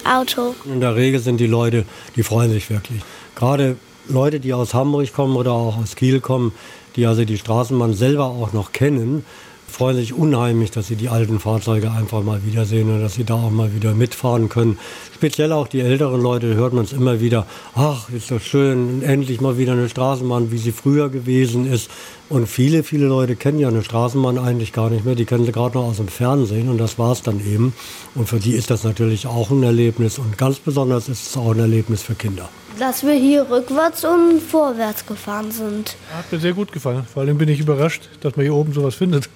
Auto. 0.06 0.56
In 0.64 0.80
der 0.80 0.96
Regel 0.96 1.20
sind 1.20 1.38
die 1.38 1.48
Leute, 1.48 1.84
die 2.16 2.24
freuen 2.24 2.52
sich 2.52 2.70
wirklich. 2.70 3.02
Gerade 3.36 3.76
Leute, 4.08 4.40
die 4.40 4.54
aus 4.54 4.74
Hamburg 4.74 5.12
kommen 5.14 5.36
oder 5.36 5.52
auch 5.52 5.78
aus 5.78 5.96
Kiel 5.96 6.20
kommen, 6.20 6.54
die 6.96 7.06
also 7.06 7.26
die 7.26 7.38
Straßenbahn 7.38 7.94
selber 7.94 8.26
auch 8.26 8.54
noch 8.54 8.72
kennen, 8.72 9.26
freuen 9.68 9.98
sich 9.98 10.14
unheimlich, 10.14 10.72
dass 10.72 10.88
sie 10.88 10.96
die 10.96 11.10
alten 11.10 11.40
Fahrzeuge 11.40 11.92
einfach 11.92 12.24
mal 12.24 12.46
wiedersehen 12.46 12.90
und 12.90 13.02
dass 13.02 13.16
sie 13.16 13.26
da 13.26 13.34
auch 13.34 13.52
mal 13.52 13.76
wieder 13.76 13.94
mitfahren 13.94 14.48
können. 14.48 14.78
Speziell 15.14 15.52
auch 15.52 15.68
die 15.68 15.82
älteren 15.82 16.22
Leute 16.22 16.56
hört 16.56 16.72
man 16.72 16.86
es 16.86 16.94
immer 16.94 17.20
wieder. 17.20 17.46
Ach, 17.76 18.10
ist 18.10 18.32
doch 18.32 18.40
schön, 18.40 19.02
endlich 19.04 19.42
mal 19.42 19.58
wieder 19.58 19.74
eine 19.74 19.90
Straßenbahn, 19.90 20.52
wie 20.52 20.58
sie 20.60 20.72
früher 20.72 21.10
gewesen 21.10 21.70
ist. 21.70 21.90
Und 22.30 22.48
viele, 22.48 22.84
viele 22.84 23.08
Leute 23.08 23.36
kennen 23.36 23.60
ja 23.60 23.68
eine 23.68 23.84
Straßenbahn 23.84 24.38
eigentlich 24.38 24.72
gar 24.72 24.90
nicht 24.90 25.04
mehr. 25.04 25.16
Die 25.16 25.26
kennen 25.26 25.46
sie 25.46 25.52
gerade 25.52 25.78
noch 25.78 25.86
aus 25.86 25.98
dem 25.98 26.08
Fernsehen 26.08 26.70
und 26.70 26.78
das 26.78 26.98
war 26.98 27.12
es 27.12 27.22
dann 27.22 27.46
eben. 27.46 27.74
Und 28.14 28.30
für 28.30 28.40
die 28.40 28.54
ist 28.54 28.72
das 28.72 28.86
natürlich 28.86 29.28
auch 29.28 29.52
ein 29.52 29.64
Erlebnis 29.64 30.20
und 30.20 30.38
ganz 30.38 30.60
besonders 30.60 31.10
ist 31.10 31.28
es 31.28 31.38
auch 31.38 31.52
ein 31.52 31.60
Erlebnis 31.60 32.02
für 32.02 32.16
Kinder 32.16 32.50
dass 32.80 33.06
wir 33.06 33.14
hier 33.14 33.50
rückwärts 33.50 34.04
und 34.04 34.42
vorwärts 34.42 35.06
gefahren 35.06 35.52
sind. 35.52 35.96
Hat 36.16 36.32
mir 36.32 36.40
sehr 36.40 36.54
gut 36.54 36.72
gefallen. 36.72 37.04
Vor 37.12 37.24
allem 37.24 37.38
bin 37.38 37.50
ich 37.50 37.60
überrascht, 37.60 38.10
dass 38.22 38.36
man 38.36 38.46
hier 38.46 38.54
oben 38.54 38.74
sowas 38.74 38.96
findet. 38.96 39.30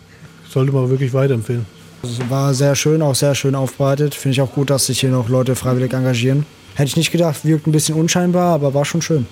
Sollte 0.50 0.72
man 0.72 0.90
wirklich 0.90 1.14
weiterempfehlen. 1.14 1.66
Es 2.04 2.18
war 2.30 2.54
sehr 2.54 2.76
schön, 2.76 3.02
auch 3.02 3.16
sehr 3.16 3.36
schön 3.36 3.56
aufbereitet. 3.56 4.16
Finde 4.16 4.34
ich 4.34 4.42
auch 4.42 4.54
gut, 4.54 4.70
dass 4.70 4.86
sich 4.86 5.00
hier 5.02 5.10
noch 5.10 5.30
Leute 5.30 5.56
freiwillig 5.56 5.94
engagieren. 5.94 6.46
Hätte 6.76 6.88
ich 6.88 6.98
nicht 6.98 7.12
gedacht, 7.12 7.44
wirkt 7.44 7.68
ein 7.68 7.72
bisschen 7.72 7.96
unscheinbar, 7.96 8.54
aber 8.54 8.74
war 8.74 8.86
schon 8.86 9.02
schön. 9.02 9.28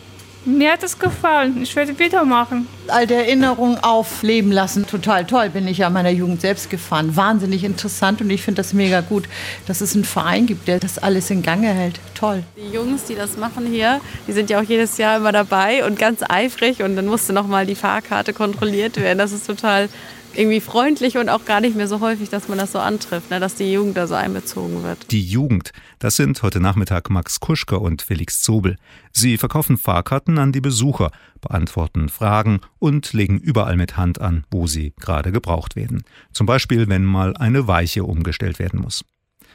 Mir 0.48 0.72
hat 0.72 0.84
es 0.84 0.98
gefallen. 0.98 1.62
Ich 1.62 1.75
werde 1.75 2.00
wieder 2.00 2.24
machen. 2.24 2.70
Alte 2.88 3.16
Erinnerungen 3.16 3.84
aufleben 3.84 4.50
lassen. 4.50 4.88
Total 4.88 5.25
toll. 5.25 5.50
Bin 5.50 5.68
ich 5.68 5.80
ja 5.80 5.88
in 5.88 5.94
meiner 5.94 6.10
Jugend 6.10 6.39
selbst 6.39 6.70
gefahren. 6.70 7.18
Wahnsinnig 7.18 7.66
interessant 7.66 8.22
und 8.22 8.30
ich 8.30 8.42
finde 8.44 8.62
das 8.62 8.72
mega 8.72 9.01
gut, 9.01 9.27
dass 9.66 9.82
es 9.82 9.94
einen 9.94 10.06
Verein 10.06 10.46
gibt, 10.46 10.70
der 10.70 10.80
das 10.80 11.00
alles 11.00 11.30
in 11.32 11.44
Gange 11.44 11.68
hält. 11.68 12.00
Toll. 12.16 12.44
Die 12.56 12.74
Jungs, 12.74 13.04
die 13.04 13.16
das 13.16 13.36
machen 13.36 13.66
hier, 13.66 14.00
die 14.25 14.32
sind 14.32 14.50
ja 14.50 14.62
auch 14.62 14.63
jedes 14.63 14.98
Jahr 14.98 15.18
immer 15.18 15.34
dabei 15.34 15.86
und 15.86 16.00
ganz 16.00 16.22
eifrig 16.25 16.82
und 16.82 16.96
dann 16.96 17.08
musste 17.08 17.34
noch 17.34 17.46
mal 17.46 17.66
die 17.66 17.75
Fahrkarte 17.75 18.32
kontrolliert 18.32 18.96
werden. 18.96 19.18
Das 19.18 19.34
ist 19.34 19.48
total 19.48 19.89
irgendwie 20.38 20.62
freundlich 20.62 21.17
und 21.17 21.29
auch 21.29 21.46
gar 21.46 21.62
nicht 21.62 21.75
mehr 21.75 21.88
so 21.88 22.00
häufig, 22.00 22.29
dass 22.29 22.48
man 22.48 22.58
das 22.58 22.72
so 22.72 22.79
antrifft, 22.79 23.32
ne, 23.32 23.39
dass 23.39 23.56
die 23.56 23.72
Jugend 23.72 23.98
da 23.98 24.08
so 24.08 24.15
einbezogen 24.15 24.84
wird. 24.84 25.12
Die 25.12 25.24
Jugend, 25.24 25.72
das 26.00 26.15
sind 26.15 26.41
heute 26.44 26.60
Nachmittag 26.60 27.10
Max 27.10 27.39
Kuschke 27.39 27.79
und 27.79 28.01
Felix 28.01 28.41
Zobel. 28.41 28.75
Sie 29.12 29.38
verkaufen 29.38 29.77
Fahrkarten 29.77 30.38
an 30.38 30.51
die 30.51 30.62
Besucher, 30.62 31.12
beantworten 31.41 32.10
Fragen 32.10 32.62
und 32.79 33.13
legen 33.13 33.39
überall 33.39 33.77
mit 33.77 33.98
Hand 33.98 34.22
an, 34.22 34.46
wo 34.51 34.67
sie 34.67 34.94
gerade 35.00 35.32
gebraucht 35.32 35.75
werden. 35.75 36.03
Zum 36.32 36.46
Beispiel, 36.46 36.88
wenn 36.88 37.03
mal 37.03 37.36
eine 37.36 37.67
Weiche 37.67 38.03
umgestellt 38.03 38.60
werden 38.60 38.79
muss. 38.82 39.03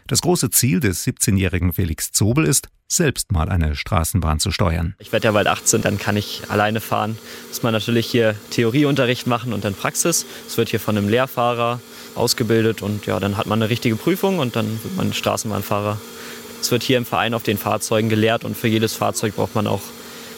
Das 0.08 0.20
große 0.20 0.50
Ziel 0.50 0.80
des 0.80 1.06
17-jährigen 1.06 1.72
Felix 1.72 2.10
Zobel 2.10 2.44
ist, 2.44 2.68
selbst 2.96 3.32
mal 3.32 3.49
eine 3.49 3.75
Straßenbahn 3.75 4.40
zu 4.40 4.50
steuern. 4.50 4.94
Ich 4.99 5.12
werde 5.12 5.26
ja 5.26 5.32
bald 5.32 5.46
18, 5.46 5.82
dann 5.82 5.99
kann 5.99 6.16
ich 6.16 6.42
alleine 6.49 6.80
fahren. 6.80 7.18
Muss 7.49 7.62
man 7.62 7.72
natürlich 7.72 8.06
hier 8.06 8.34
Theorieunterricht 8.50 9.26
machen 9.26 9.52
und 9.52 9.64
dann 9.64 9.75
Praxis. 9.75 10.26
Es 10.46 10.56
wird 10.56 10.68
hier 10.68 10.80
von 10.80 10.96
einem 10.96 11.08
Lehrfahrer 11.08 11.80
ausgebildet 12.14 12.82
und 12.82 13.06
ja, 13.06 13.18
dann 13.20 13.37
hat 13.37 13.46
man 13.46 13.62
eine 13.62 13.70
richtige 13.70 13.96
Prüfung 13.96 14.38
und 14.38 14.56
dann 14.56 14.82
wird 14.82 14.96
man 14.96 15.12
Straßenbahnfahrer. 15.12 15.99
Es 16.61 16.70
wird 16.70 16.82
hier 16.82 16.99
im 16.99 17.04
Verein 17.04 17.34
auf 17.34 17.42
den 17.42 17.58
Fahrzeugen 17.58 18.08
gelehrt 18.08 18.44
und 18.44 18.56
für 18.56 18.68
jedes 18.68 18.94
Fahrzeug 18.94 19.34
braucht 19.37 19.54
man 19.54 19.66
auch 19.66 19.82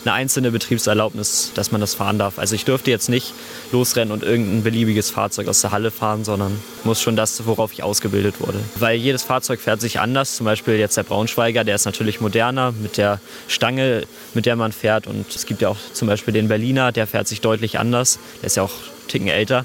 eine 0.05 0.15
einzelne 0.15 0.51
Betriebserlaubnis, 0.51 1.53
dass 1.55 1.73
man 1.73 1.81
das 1.81 1.95
fahren 1.95 2.19
darf. 2.19 2.39
Also 2.39 2.55
ich 2.55 2.65
dürfte 2.65 2.91
jetzt 2.91 3.09
nicht 3.09 3.33
losrennen 3.73 4.13
und 4.13 4.23
irgendein 4.23 4.63
beliebiges 4.63 5.11
Fahrzeug 5.11 5.49
aus 5.49 5.61
der 5.61 5.71
Halle 5.71 5.91
fahren, 5.91 6.25
sondern 6.25 6.59
muss 6.85 7.01
schon 7.01 7.17
das, 7.17 7.47
worauf 7.47 7.73
ich 7.73 7.83
ausgebildet 7.83 8.41
wurde. 8.41 8.61
Weil 8.77 8.97
jedes 8.97 9.23
Fahrzeug 9.23 9.61
fährt 9.61 9.81
sich 9.81 10.01
anders. 10.01 10.37
Zum 10.37 10.45
Beispiel 10.45 10.75
jetzt 10.75 10.97
der 10.97 11.05
Braunschweiger, 11.05 11.65
der 11.65 11.75
ist 11.75 11.85
natürlich 11.85 12.21
moderner 12.21 12.73
mit 12.73 12.97
der 12.97 13.21
Stange, 13.49 14.05
mit 14.35 14.47
der 14.47 14.57
man 14.57 14.73
fährt. 14.73 15.07
Und 15.07 15.35
es 15.35 15.47
gibt 15.47 15.63
ja 15.63 15.69
auch 15.69 15.79
zum 15.93 16.09
Beispiel 16.09 16.35
den 16.35 16.49
Berliner, 16.49 16.93
der 16.93 17.07
fährt 17.07 17.29
sich 17.29 17.41
deutlich 17.41 17.79
anders. 17.79 18.19
Der 18.43 18.49
ist 18.49 18.57
ja 18.57 18.63
auch 18.63 18.73
einen 18.73 19.09
Ticken 19.09 19.29
älter. 19.29 19.65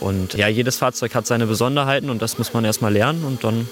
Und 0.00 0.34
ja, 0.34 0.48
jedes 0.48 0.76
Fahrzeug 0.76 1.14
hat 1.14 1.26
seine 1.26 1.46
Besonderheiten 1.46 2.10
und 2.10 2.20
das 2.20 2.38
muss 2.38 2.52
man 2.52 2.64
erstmal 2.64 2.92
lernen 2.92 3.24
und 3.24 3.44
dann 3.44 3.68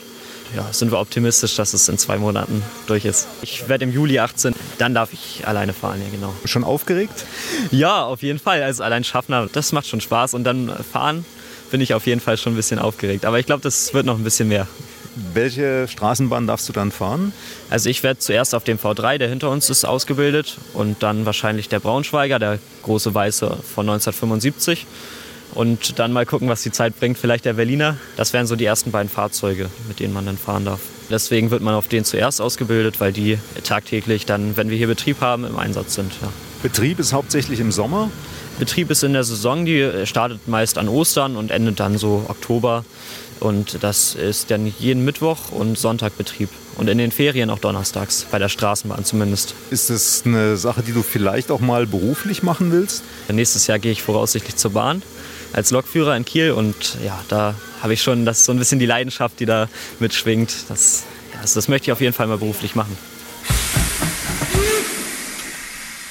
ja, 0.56 0.72
sind 0.72 0.90
wir 0.90 0.98
optimistisch, 0.98 1.56
dass 1.56 1.72
es 1.74 1.88
in 1.88 1.98
zwei 1.98 2.18
Monaten 2.18 2.62
durch 2.86 3.04
ist. 3.04 3.28
Ich 3.42 3.68
werde 3.68 3.84
im 3.84 3.92
Juli 3.92 4.18
18, 4.18 4.54
dann 4.78 4.94
darf 4.94 5.12
ich 5.12 5.46
alleine 5.46 5.72
fahren, 5.72 6.00
ja 6.02 6.08
genau. 6.10 6.32
Schon 6.44 6.64
aufgeregt? 6.64 7.24
Ja, 7.70 8.04
auf 8.04 8.22
jeden 8.22 8.38
Fall. 8.38 8.62
Also 8.62 8.82
allein 8.82 9.04
Schaffner, 9.04 9.48
das 9.52 9.72
macht 9.72 9.86
schon 9.86 10.00
Spaß 10.00 10.34
und 10.34 10.44
dann 10.44 10.70
fahren 10.92 11.24
bin 11.72 11.80
ich 11.80 11.94
auf 11.94 12.06
jeden 12.06 12.20
Fall 12.20 12.36
schon 12.36 12.52
ein 12.52 12.56
bisschen 12.56 12.78
aufgeregt. 12.78 13.24
Aber 13.24 13.40
ich 13.40 13.46
glaube, 13.46 13.62
das 13.62 13.94
wird 13.94 14.04
noch 14.04 14.18
ein 14.18 14.22
bisschen 14.22 14.46
mehr. 14.46 14.68
Welche 15.32 15.88
Straßenbahn 15.88 16.46
darfst 16.46 16.68
du 16.68 16.72
dann 16.72 16.92
fahren? 16.92 17.32
Also 17.70 17.88
ich 17.88 18.02
werde 18.02 18.20
zuerst 18.20 18.54
auf 18.54 18.62
dem 18.62 18.78
V3, 18.78 19.18
der 19.18 19.28
hinter 19.28 19.50
uns 19.50 19.68
ist, 19.70 19.84
ausgebildet 19.84 20.58
und 20.74 21.02
dann 21.02 21.26
wahrscheinlich 21.26 21.70
der 21.70 21.80
Braunschweiger, 21.80 22.38
der 22.38 22.58
große 22.82 23.14
Weiße 23.14 23.46
von 23.46 23.88
1975 23.88 24.86
und 25.54 25.98
dann 25.98 26.12
mal 26.12 26.26
gucken, 26.26 26.48
was 26.48 26.62
die 26.62 26.72
Zeit 26.72 26.98
bringt. 26.98 27.18
Vielleicht 27.18 27.44
der 27.44 27.54
Berliner. 27.54 27.96
Das 28.16 28.32
wären 28.32 28.46
so 28.46 28.56
die 28.56 28.64
ersten 28.64 28.90
beiden 28.90 29.08
Fahrzeuge, 29.08 29.68
mit 29.88 30.00
denen 30.00 30.12
man 30.12 30.26
dann 30.26 30.38
fahren 30.38 30.64
darf. 30.64 30.80
Deswegen 31.10 31.50
wird 31.50 31.62
man 31.62 31.74
auf 31.74 31.88
den 31.88 32.04
zuerst 32.04 32.40
ausgebildet, 32.40 33.00
weil 33.00 33.12
die 33.12 33.38
tagtäglich 33.64 34.24
dann, 34.24 34.56
wenn 34.56 34.70
wir 34.70 34.78
hier 34.78 34.86
Betrieb 34.86 35.20
haben, 35.20 35.44
im 35.44 35.58
Einsatz 35.58 35.94
sind. 35.94 36.12
Ja. 36.22 36.28
Betrieb 36.62 36.98
ist 36.98 37.12
hauptsächlich 37.12 37.60
im 37.60 37.72
Sommer? 37.72 38.10
Betrieb 38.58 38.90
ist 38.90 39.02
in 39.02 39.12
der 39.12 39.24
Saison, 39.24 39.64
die 39.64 40.06
startet 40.06 40.46
meist 40.48 40.78
an 40.78 40.88
Ostern 40.88 41.36
und 41.36 41.50
endet 41.50 41.80
dann 41.80 41.98
so 41.98 42.24
Oktober. 42.28 42.84
Und 43.40 43.82
das 43.82 44.14
ist 44.14 44.52
dann 44.52 44.72
jeden 44.78 45.04
Mittwoch 45.04 45.50
und 45.50 45.76
Sonntag 45.76 46.16
Betrieb. 46.16 46.48
Und 46.76 46.88
in 46.88 46.96
den 46.96 47.10
Ferien 47.10 47.50
auch 47.50 47.58
donnerstags, 47.58 48.26
bei 48.30 48.38
der 48.38 48.48
Straßenbahn 48.48 49.04
zumindest. 49.04 49.54
Ist 49.70 49.90
das 49.90 50.22
eine 50.24 50.56
Sache, 50.56 50.82
die 50.82 50.92
du 50.92 51.02
vielleicht 51.02 51.50
auch 51.50 51.58
mal 51.60 51.86
beruflich 51.86 52.44
machen 52.44 52.70
willst? 52.70 53.02
Nächstes 53.28 53.66
Jahr 53.66 53.80
gehe 53.80 53.90
ich 53.90 54.02
voraussichtlich 54.02 54.56
zur 54.56 54.70
Bahn 54.70 55.02
als 55.52 55.70
Lokführer 55.70 56.16
in 56.16 56.24
Kiel 56.24 56.52
und 56.52 56.98
ja, 57.04 57.18
da 57.28 57.54
habe 57.82 57.94
ich 57.94 58.02
schon, 58.02 58.24
das 58.24 58.44
so 58.44 58.52
ein 58.52 58.58
bisschen 58.58 58.78
die 58.78 58.86
Leidenschaft, 58.86 59.40
die 59.40 59.46
da 59.46 59.68
mitschwingt. 60.00 60.68
Das, 60.68 61.04
also 61.40 61.56
das 61.56 61.68
möchte 61.68 61.86
ich 61.86 61.92
auf 61.92 62.00
jeden 62.00 62.12
Fall 62.12 62.26
mal 62.26 62.38
beruflich 62.38 62.74
machen. 62.74 62.96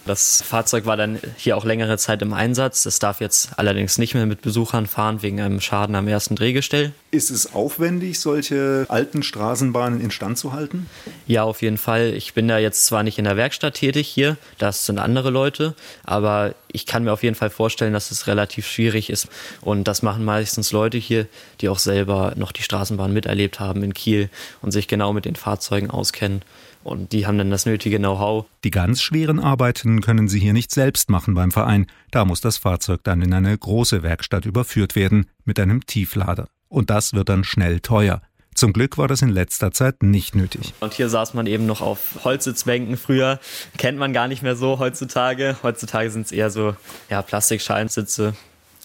Das 0.06 0.44
Fahrzeug 0.44 0.86
war 0.86 0.98
dann 0.98 1.20
hier 1.36 1.58
auch 1.58 1.66
längere 1.66 1.98
Zeit 1.98 2.22
im 2.22 2.34
Einsatz. 2.34 2.86
Es 2.86 3.00
darf 3.00 3.22
jetzt 3.22 3.58
allerdings 3.58 3.98
nicht 3.98 4.14
mehr 4.14 4.28
mit 4.28 4.44
Besuchern 4.44 4.86
fahren 4.86 5.24
wegen 5.24 5.42
einem 5.42 5.62
Schaden 5.62 5.96
am 5.96 6.08
ersten 6.08 6.36
Drehgestell. 6.36 6.94
Ist 7.14 7.30
es 7.30 7.54
aufwendig, 7.54 8.22
solche 8.22 8.86
alten 8.88 9.22
Straßenbahnen 9.22 10.00
instand 10.00 10.38
zu 10.38 10.54
halten? 10.54 10.88
Ja, 11.28 11.44
auf 11.44 11.62
jeden 11.62 11.78
Fall. 11.78 12.14
Ich 12.14 12.34
bin 12.34 12.48
da 12.48 12.58
jetzt 12.58 12.86
zwar 12.86 13.04
nicht 13.04 13.18
in 13.18 13.26
der 13.26 13.36
Werkstatt 13.36 13.74
tätig 13.74 14.08
hier, 14.08 14.38
das 14.58 14.86
sind 14.86 14.98
andere 14.98 15.30
Leute, 15.30 15.76
aber 16.06 16.56
ich 16.72 16.86
kann 16.86 17.04
mir 17.04 17.12
auf 17.12 17.24
jeden 17.24 17.36
Fall 17.36 17.50
vorstellen, 17.50 17.92
dass 17.92 18.12
es 18.12 18.28
relativ 18.28 18.66
schwierig 18.66 19.10
ist. 19.10 19.28
Und 19.60 19.90
das 19.90 20.04
machen 20.04 20.24
meistens 20.24 20.72
Leute 20.72 20.98
hier, 20.98 21.28
die 21.60 21.68
auch 21.68 21.80
selber 21.80 22.32
noch 22.38 22.54
die 22.54 22.64
Straßenbahn 22.64 23.12
miterlebt 23.12 23.60
haben 23.60 23.84
in 23.84 23.94
Kiel 23.94 24.30
und 24.62 24.72
sich 24.72 24.88
genau 24.88 25.12
mit 25.12 25.26
den 25.26 25.36
Fahrzeugen 25.36 25.92
auskennen. 25.92 26.44
Und 26.86 27.12
die 27.12 27.28
haben 27.28 27.38
dann 27.38 27.52
das 27.52 27.66
nötige 27.66 27.98
Know-how. 27.98 28.46
Die 28.64 28.72
ganz 28.72 29.02
schweren 29.02 29.40
Arbeiten 29.42 30.00
können 30.00 30.30
sie 30.30 30.40
hier 30.40 30.54
nicht 30.54 30.72
selbst 30.72 31.10
machen 31.10 31.34
beim 31.34 31.52
Verein. 31.52 31.88
Da 32.10 32.24
muss 32.24 32.40
das 32.40 32.58
Fahrzeug 32.58 33.02
dann 33.04 33.22
in 33.22 33.34
eine 33.34 33.56
große 33.56 34.02
Werkstatt 34.02 34.46
überführt 34.46 34.96
werden 34.96 35.26
mit 35.44 35.60
einem 35.60 35.86
Tieflader. 35.86 36.48
Und 36.72 36.90
das 36.90 37.12
wird 37.14 37.28
dann 37.28 37.44
schnell 37.44 37.82
teuer. 37.82 38.22
Zum 38.56 38.72
Glück 38.72 38.98
war 38.98 39.10
das 39.10 39.22
in 39.22 39.30
letzter 39.30 39.72
Zeit 39.72 40.04
nicht 40.04 40.36
nötig. 40.36 40.74
Und 40.80 40.94
hier 40.94 41.10
saß 41.10 41.34
man 41.34 41.46
eben 41.46 41.66
noch 41.66 41.82
auf 41.82 42.20
Holzsitzbänken 42.24 42.96
früher. 42.96 43.40
Kennt 43.78 43.98
man 43.98 44.14
gar 44.14 44.30
nicht 44.30 44.42
mehr 44.42 44.56
so 44.56 44.80
heutzutage. 44.80 45.58
Heutzutage 45.64 46.10
sind 46.10 46.28
es 46.28 46.32
eher 46.32 46.50
so 46.50 46.76
ja, 47.10 47.22
Plastikscheinsitze. 47.22 48.36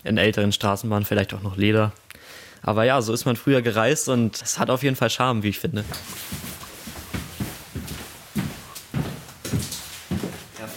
In 0.02 0.18
älteren 0.18 0.50
Straßenbahnen 0.50 1.04
vielleicht 1.04 1.32
auch 1.32 1.42
noch 1.42 1.56
Leder. 1.56 1.92
Aber 2.62 2.84
ja, 2.84 3.00
so 3.02 3.12
ist 3.12 3.24
man 3.24 3.36
früher 3.36 3.62
gereist 3.62 4.08
und 4.08 4.42
es 4.42 4.58
hat 4.58 4.68
auf 4.68 4.82
jeden 4.82 4.96
Fall 4.96 5.10
Charme, 5.10 5.44
wie 5.44 5.50
ich 5.50 5.60
finde. 5.60 5.84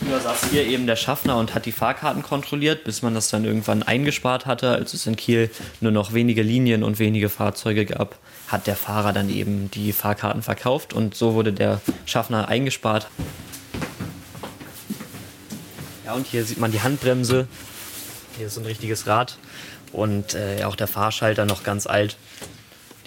Früher 0.09 0.21
saß 0.21 0.49
hier 0.49 0.65
eben 0.65 0.87
der 0.87 0.95
Schaffner 0.95 1.37
und 1.37 1.53
hat 1.53 1.67
die 1.67 1.71
Fahrkarten 1.71 2.23
kontrolliert, 2.23 2.83
bis 2.83 3.03
man 3.03 3.13
das 3.13 3.29
dann 3.29 3.45
irgendwann 3.45 3.83
eingespart 3.83 4.47
hatte, 4.47 4.71
als 4.71 4.95
es 4.95 5.05
in 5.05 5.15
Kiel 5.15 5.51
nur 5.81 5.91
noch 5.91 6.13
wenige 6.13 6.41
Linien 6.41 6.81
und 6.81 6.97
wenige 6.97 7.29
Fahrzeuge 7.29 7.85
gab, 7.85 8.17
hat 8.47 8.65
der 8.65 8.75
Fahrer 8.75 9.13
dann 9.13 9.29
eben 9.29 9.69
die 9.69 9.93
Fahrkarten 9.93 10.41
verkauft 10.41 10.93
und 10.93 11.13
so 11.13 11.35
wurde 11.35 11.53
der 11.53 11.79
Schaffner 12.07 12.47
eingespart. 12.47 13.07
Ja, 16.07 16.13
und 16.13 16.25
hier 16.25 16.43
sieht 16.43 16.57
man 16.57 16.71
die 16.71 16.81
Handbremse. 16.81 17.47
Hier 18.35 18.47
ist 18.47 18.57
ein 18.57 18.65
richtiges 18.65 19.05
Rad 19.05 19.37
und 19.91 20.33
äh, 20.33 20.63
auch 20.63 20.75
der 20.75 20.87
Fahrschalter 20.87 21.45
noch 21.45 21.63
ganz 21.63 21.85
alt 21.85 22.17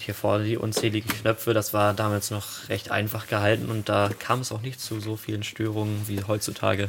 hier 0.03 0.13
vorne 0.13 0.45
die 0.45 0.57
unzähligen 0.57 1.09
Knöpfe, 1.09 1.53
das 1.53 1.73
war 1.73 1.93
damals 1.93 2.31
noch 2.31 2.69
recht 2.69 2.91
einfach 2.91 3.27
gehalten 3.27 3.69
und 3.69 3.89
da 3.89 4.09
kam 4.19 4.41
es 4.41 4.51
auch 4.51 4.61
nicht 4.61 4.79
zu 4.79 4.99
so 4.99 5.15
vielen 5.15 5.43
Störungen 5.43 6.07
wie 6.07 6.23
heutzutage. 6.23 6.87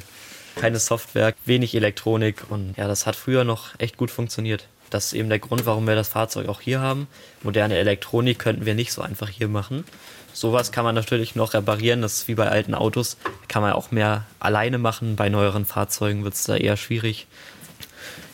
Keine 0.56 0.78
Software, 0.78 1.34
wenig 1.44 1.74
Elektronik 1.74 2.42
und 2.48 2.74
ja, 2.76 2.86
das 2.86 3.06
hat 3.06 3.16
früher 3.16 3.44
noch 3.44 3.78
echt 3.78 3.96
gut 3.96 4.10
funktioniert. 4.10 4.68
Das 4.90 5.06
ist 5.06 5.12
eben 5.14 5.28
der 5.28 5.40
Grund, 5.40 5.66
warum 5.66 5.86
wir 5.86 5.96
das 5.96 6.08
Fahrzeug 6.08 6.48
auch 6.48 6.60
hier 6.60 6.80
haben. 6.80 7.08
Moderne 7.42 7.76
Elektronik 7.76 8.38
könnten 8.38 8.64
wir 8.64 8.74
nicht 8.74 8.92
so 8.92 9.02
einfach 9.02 9.28
hier 9.28 9.48
machen. 9.48 9.84
Sowas 10.32 10.72
kann 10.72 10.84
man 10.84 10.94
natürlich 10.94 11.34
noch 11.34 11.54
reparieren, 11.54 12.02
das 12.02 12.18
ist 12.18 12.28
wie 12.28 12.34
bei 12.34 12.48
alten 12.48 12.74
Autos, 12.74 13.16
kann 13.48 13.62
man 13.62 13.72
auch 13.72 13.90
mehr 13.90 14.24
alleine 14.40 14.78
machen. 14.78 15.16
Bei 15.16 15.28
neueren 15.28 15.64
Fahrzeugen 15.64 16.24
wird 16.24 16.34
es 16.34 16.44
da 16.44 16.56
eher 16.56 16.76
schwierig. 16.76 17.26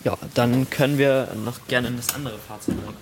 Ja, 0.04 0.16
dann 0.34 0.68
können 0.70 0.98
wir 0.98 1.28
noch 1.44 1.66
gerne 1.68 1.88
in 1.88 1.96
das 1.96 2.14
andere 2.14 2.38
Fahrzeug 2.38 2.76
mal 2.84 2.94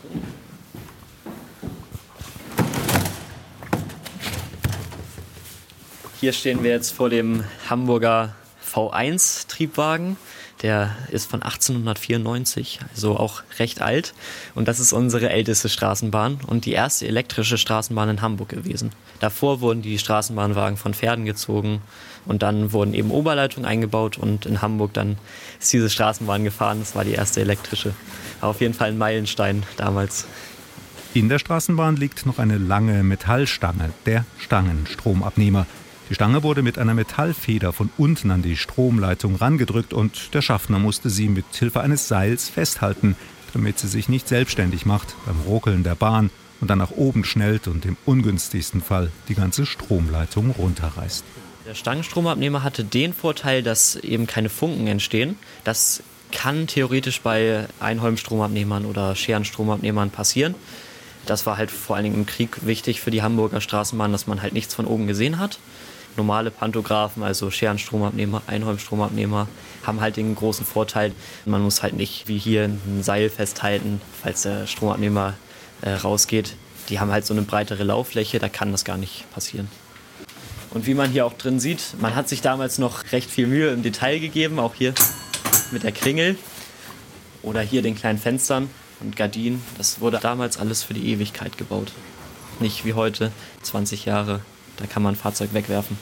Hier 6.20 6.32
stehen 6.32 6.64
wir 6.64 6.72
jetzt 6.72 6.90
vor 6.90 7.10
dem 7.10 7.44
Hamburger 7.70 8.34
V1 8.68 9.46
Triebwagen. 9.46 10.16
Der 10.62 10.96
ist 11.12 11.30
von 11.30 11.42
1894, 11.42 12.80
also 12.92 13.16
auch 13.16 13.44
recht 13.60 13.80
alt. 13.80 14.14
Und 14.56 14.66
das 14.66 14.80
ist 14.80 14.92
unsere 14.92 15.30
älteste 15.30 15.68
Straßenbahn 15.68 16.40
und 16.44 16.64
die 16.64 16.72
erste 16.72 17.06
elektrische 17.06 17.56
Straßenbahn 17.56 18.08
in 18.08 18.20
Hamburg 18.20 18.48
gewesen. 18.48 18.90
Davor 19.20 19.60
wurden 19.60 19.80
die 19.80 19.96
Straßenbahnwagen 19.96 20.76
von 20.76 20.92
Pferden 20.92 21.24
gezogen 21.24 21.82
und 22.26 22.42
dann 22.42 22.72
wurden 22.72 22.94
eben 22.94 23.12
Oberleitungen 23.12 23.68
eingebaut 23.68 24.18
und 24.18 24.44
in 24.44 24.60
Hamburg 24.60 24.94
dann 24.94 25.18
ist 25.60 25.72
diese 25.72 25.88
Straßenbahn 25.88 26.42
gefahren. 26.42 26.80
Das 26.80 26.96
war 26.96 27.04
die 27.04 27.12
erste 27.12 27.42
elektrische. 27.42 27.94
War 28.40 28.48
auf 28.48 28.60
jeden 28.60 28.74
Fall 28.74 28.88
ein 28.88 28.98
Meilenstein 28.98 29.62
damals. 29.76 30.26
In 31.14 31.28
der 31.28 31.38
Straßenbahn 31.38 31.94
liegt 31.94 32.26
noch 32.26 32.40
eine 32.40 32.58
lange 32.58 33.04
Metallstange, 33.04 33.92
der 34.04 34.24
Stangenstromabnehmer. 34.38 35.66
Die 36.08 36.14
Stange 36.14 36.42
wurde 36.42 36.62
mit 36.62 36.78
einer 36.78 36.94
Metallfeder 36.94 37.74
von 37.74 37.90
unten 37.98 38.30
an 38.30 38.40
die 38.40 38.56
Stromleitung 38.56 39.36
rangedrückt 39.36 39.92
und 39.92 40.32
der 40.32 40.40
Schaffner 40.40 40.78
musste 40.78 41.10
sie 41.10 41.28
mit 41.28 41.44
Hilfe 41.52 41.82
eines 41.82 42.08
Seils 42.08 42.48
festhalten, 42.48 43.14
damit 43.52 43.78
sie 43.78 43.88
sich 43.88 44.08
nicht 44.08 44.26
selbstständig 44.26 44.86
macht 44.86 45.14
beim 45.26 45.38
Ruckeln 45.46 45.82
der 45.82 45.94
Bahn 45.94 46.30
und 46.62 46.70
dann 46.70 46.78
nach 46.78 46.92
oben 46.92 47.24
schnellt 47.24 47.68
und 47.68 47.84
im 47.84 47.98
ungünstigsten 48.06 48.80
Fall 48.80 49.10
die 49.28 49.34
ganze 49.34 49.66
Stromleitung 49.66 50.52
runterreißt. 50.52 51.24
Der 51.66 51.74
Stangenstromabnehmer 51.74 52.62
hatte 52.62 52.84
den 52.84 53.12
Vorteil, 53.12 53.62
dass 53.62 53.96
eben 53.96 54.26
keine 54.26 54.48
Funken 54.48 54.86
entstehen. 54.86 55.36
Das 55.64 56.02
kann 56.32 56.66
theoretisch 56.66 57.20
bei 57.20 57.66
Einholmstromabnehmern 57.80 58.86
oder 58.86 59.14
Scherenstromabnehmern 59.14 60.08
passieren. 60.08 60.54
Das 61.26 61.44
war 61.44 61.58
halt 61.58 61.70
vor 61.70 61.96
allen 61.96 62.04
Dingen 62.04 62.16
im 62.16 62.26
Krieg 62.26 62.64
wichtig 62.64 63.02
für 63.02 63.10
die 63.10 63.20
Hamburger 63.20 63.60
Straßenbahn, 63.60 64.12
dass 64.12 64.26
man 64.26 64.40
halt 64.40 64.54
nichts 64.54 64.72
von 64.72 64.86
oben 64.86 65.06
gesehen 65.06 65.38
hat 65.38 65.58
normale 66.18 66.50
Pantographen, 66.50 67.22
also 67.22 67.50
Scherenstromabnehmer, 67.50 68.42
Einholmstromabnehmer, 68.46 69.48
haben 69.84 70.00
halt 70.02 70.16
den 70.16 70.34
großen 70.34 70.66
Vorteil, 70.66 71.12
man 71.46 71.62
muss 71.62 71.82
halt 71.82 71.94
nicht 71.94 72.28
wie 72.28 72.36
hier 72.36 72.64
ein 72.64 73.02
Seil 73.02 73.30
festhalten, 73.30 74.02
falls 74.22 74.42
der 74.42 74.66
Stromabnehmer 74.66 75.34
äh, 75.80 75.92
rausgeht. 75.92 76.56
Die 76.90 77.00
haben 77.00 77.10
halt 77.10 77.24
so 77.24 77.32
eine 77.32 77.42
breitere 77.42 77.84
Lauffläche, 77.84 78.38
da 78.38 78.48
kann 78.48 78.72
das 78.72 78.84
gar 78.84 78.98
nicht 78.98 79.30
passieren. 79.32 79.68
Und 80.70 80.86
wie 80.86 80.94
man 80.94 81.10
hier 81.10 81.24
auch 81.24 81.32
drin 81.32 81.60
sieht, 81.60 81.94
man 81.98 82.14
hat 82.14 82.28
sich 82.28 82.42
damals 82.42 82.78
noch 82.78 83.12
recht 83.12 83.30
viel 83.30 83.46
Mühe 83.46 83.70
im 83.70 83.82
Detail 83.82 84.18
gegeben, 84.18 84.58
auch 84.58 84.74
hier 84.74 84.94
mit 85.70 85.82
der 85.82 85.92
Kringel 85.92 86.36
oder 87.42 87.62
hier 87.62 87.80
den 87.80 87.94
kleinen 87.94 88.18
Fenstern 88.18 88.68
und 89.00 89.16
Gardinen. 89.16 89.62
Das 89.78 90.00
wurde 90.00 90.18
damals 90.20 90.58
alles 90.58 90.82
für 90.82 90.92
die 90.92 91.10
Ewigkeit 91.10 91.56
gebaut. 91.56 91.92
Nicht 92.60 92.84
wie 92.84 92.94
heute, 92.94 93.32
20 93.62 94.04
Jahre 94.04 94.40
da 94.78 94.86
kann 94.86 95.02
man 95.02 95.14
ein 95.14 95.16
Fahrzeug 95.16 95.52
wegwerfen. 95.52 95.98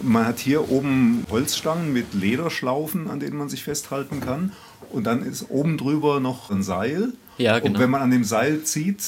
Man 0.00 0.26
hat 0.26 0.38
hier 0.38 0.70
oben 0.70 1.24
Holzstangen 1.30 1.92
mit 1.92 2.14
Lederschlaufen, 2.14 3.10
an 3.10 3.20
denen 3.20 3.36
man 3.36 3.48
sich 3.48 3.62
festhalten 3.62 4.20
kann. 4.20 4.52
Und 4.90 5.04
dann 5.04 5.22
ist 5.22 5.50
oben 5.50 5.76
drüber 5.76 6.20
noch 6.20 6.50
ein 6.50 6.62
Seil. 6.62 7.12
Ja, 7.38 7.58
genau. 7.58 7.74
Und 7.74 7.78
wenn 7.78 7.90
man 7.90 8.02
an 8.02 8.10
dem 8.10 8.24
Seil 8.24 8.62
zieht, 8.62 9.02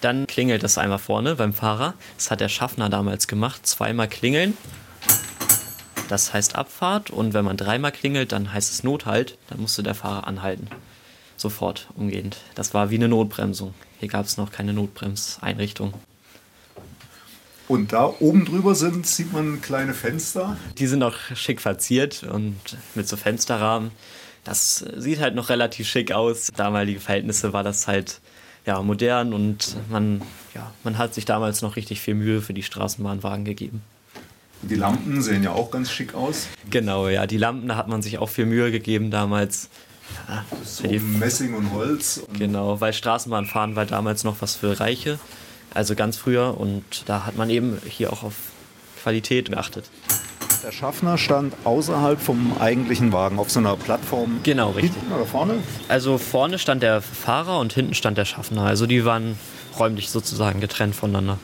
dann 0.00 0.26
klingelt 0.26 0.62
das 0.62 0.76
einmal 0.76 0.98
vorne 0.98 1.36
beim 1.36 1.54
Fahrer. 1.54 1.94
Das 2.18 2.30
hat 2.30 2.40
der 2.40 2.50
Schaffner 2.50 2.90
damals 2.90 3.26
gemacht. 3.26 3.66
Zweimal 3.66 4.08
klingeln. 4.08 4.54
Das 6.10 6.34
heißt 6.34 6.56
Abfahrt. 6.56 7.10
Und 7.10 7.32
wenn 7.32 7.46
man 7.46 7.56
dreimal 7.56 7.92
klingelt, 7.92 8.32
dann 8.32 8.52
heißt 8.52 8.70
es 8.70 8.82
Nothalt. 8.84 9.38
Dann 9.48 9.62
musste 9.62 9.82
der 9.82 9.94
Fahrer 9.94 10.26
anhalten. 10.26 10.68
Sofort, 11.36 11.88
umgehend. 11.96 12.36
Das 12.54 12.74
war 12.74 12.90
wie 12.90 12.96
eine 12.96 13.08
Notbremsung. 13.08 13.72
Hier 13.98 14.08
gab 14.08 14.26
es 14.26 14.36
noch 14.36 14.52
keine 14.52 14.74
Notbremseinrichtung. 14.74 15.94
Und 17.66 17.92
da 17.92 18.12
oben 18.20 18.44
drüber 18.44 18.74
sind, 18.74 19.06
sieht 19.06 19.32
man 19.32 19.62
kleine 19.62 19.94
Fenster. 19.94 20.56
Die 20.78 20.86
sind 20.86 21.02
auch 21.02 21.16
schick 21.34 21.60
verziert 21.60 22.22
und 22.22 22.56
mit 22.94 23.08
so 23.08 23.16
Fensterrahmen. 23.16 23.90
Das 24.44 24.84
sieht 24.96 25.20
halt 25.20 25.34
noch 25.34 25.48
relativ 25.48 25.88
schick 25.88 26.12
aus. 26.12 26.50
Damalige 26.54 27.00
Verhältnisse 27.00 27.54
war 27.54 27.62
das 27.62 27.88
halt 27.88 28.20
ja, 28.66 28.80
modern 28.82 29.32
und 29.32 29.76
man, 29.90 30.22
ja, 30.54 30.72
man 30.84 30.98
hat 30.98 31.14
sich 31.14 31.24
damals 31.24 31.62
noch 31.62 31.76
richtig 31.76 32.00
viel 32.00 32.14
Mühe 32.14 32.40
für 32.40 32.54
die 32.54 32.62
Straßenbahnwagen 32.62 33.44
gegeben. 33.44 33.82
Die 34.62 34.76
Lampen 34.76 35.20
sehen 35.20 35.42
ja 35.42 35.52
auch 35.52 35.70
ganz 35.70 35.90
schick 35.90 36.14
aus. 36.14 36.48
Genau, 36.70 37.08
ja, 37.08 37.26
die 37.26 37.36
Lampen, 37.36 37.68
da 37.68 37.76
hat 37.76 37.88
man 37.88 38.00
sich 38.00 38.18
auch 38.18 38.28
viel 38.28 38.46
Mühe 38.46 38.70
gegeben 38.70 39.10
damals. 39.10 39.68
Ja, 40.28 40.44
so 40.64 40.88
Messing 40.88 41.54
und 41.54 41.72
Holz. 41.72 42.22
Genau, 42.38 42.80
weil 42.80 42.92
Straßenbahnfahren 42.92 43.76
war 43.76 43.84
damals 43.86 44.24
noch 44.24 44.36
was 44.40 44.56
für 44.56 44.78
Reiche. 44.78 45.18
Also 45.74 45.94
ganz 45.94 46.16
früher 46.16 46.58
und 46.58 46.84
da 47.06 47.26
hat 47.26 47.36
man 47.36 47.50
eben 47.50 47.80
hier 47.86 48.12
auch 48.12 48.22
auf 48.22 48.34
Qualität 49.02 49.50
geachtet. 49.50 49.90
Der 50.64 50.72
Schaffner 50.72 51.18
stand 51.18 51.54
außerhalb 51.64 52.18
vom 52.18 52.56
eigentlichen 52.58 53.12
Wagen 53.12 53.38
auf 53.38 53.50
so 53.50 53.58
einer 53.60 53.76
Plattform. 53.76 54.40
Genau, 54.44 54.70
richtig. 54.70 54.94
Hinten 54.94 55.12
oder 55.12 55.26
vorne? 55.26 55.54
Also 55.88 56.16
vorne 56.16 56.58
stand 56.58 56.82
der 56.82 57.02
Fahrer 57.02 57.58
und 57.58 57.74
hinten 57.74 57.92
stand 57.92 58.16
der 58.16 58.24
Schaffner. 58.24 58.62
Also 58.62 58.86
die 58.86 59.04
waren 59.04 59.38
räumlich 59.78 60.08
sozusagen 60.08 60.60
getrennt 60.60 60.94
voneinander. 60.94 61.38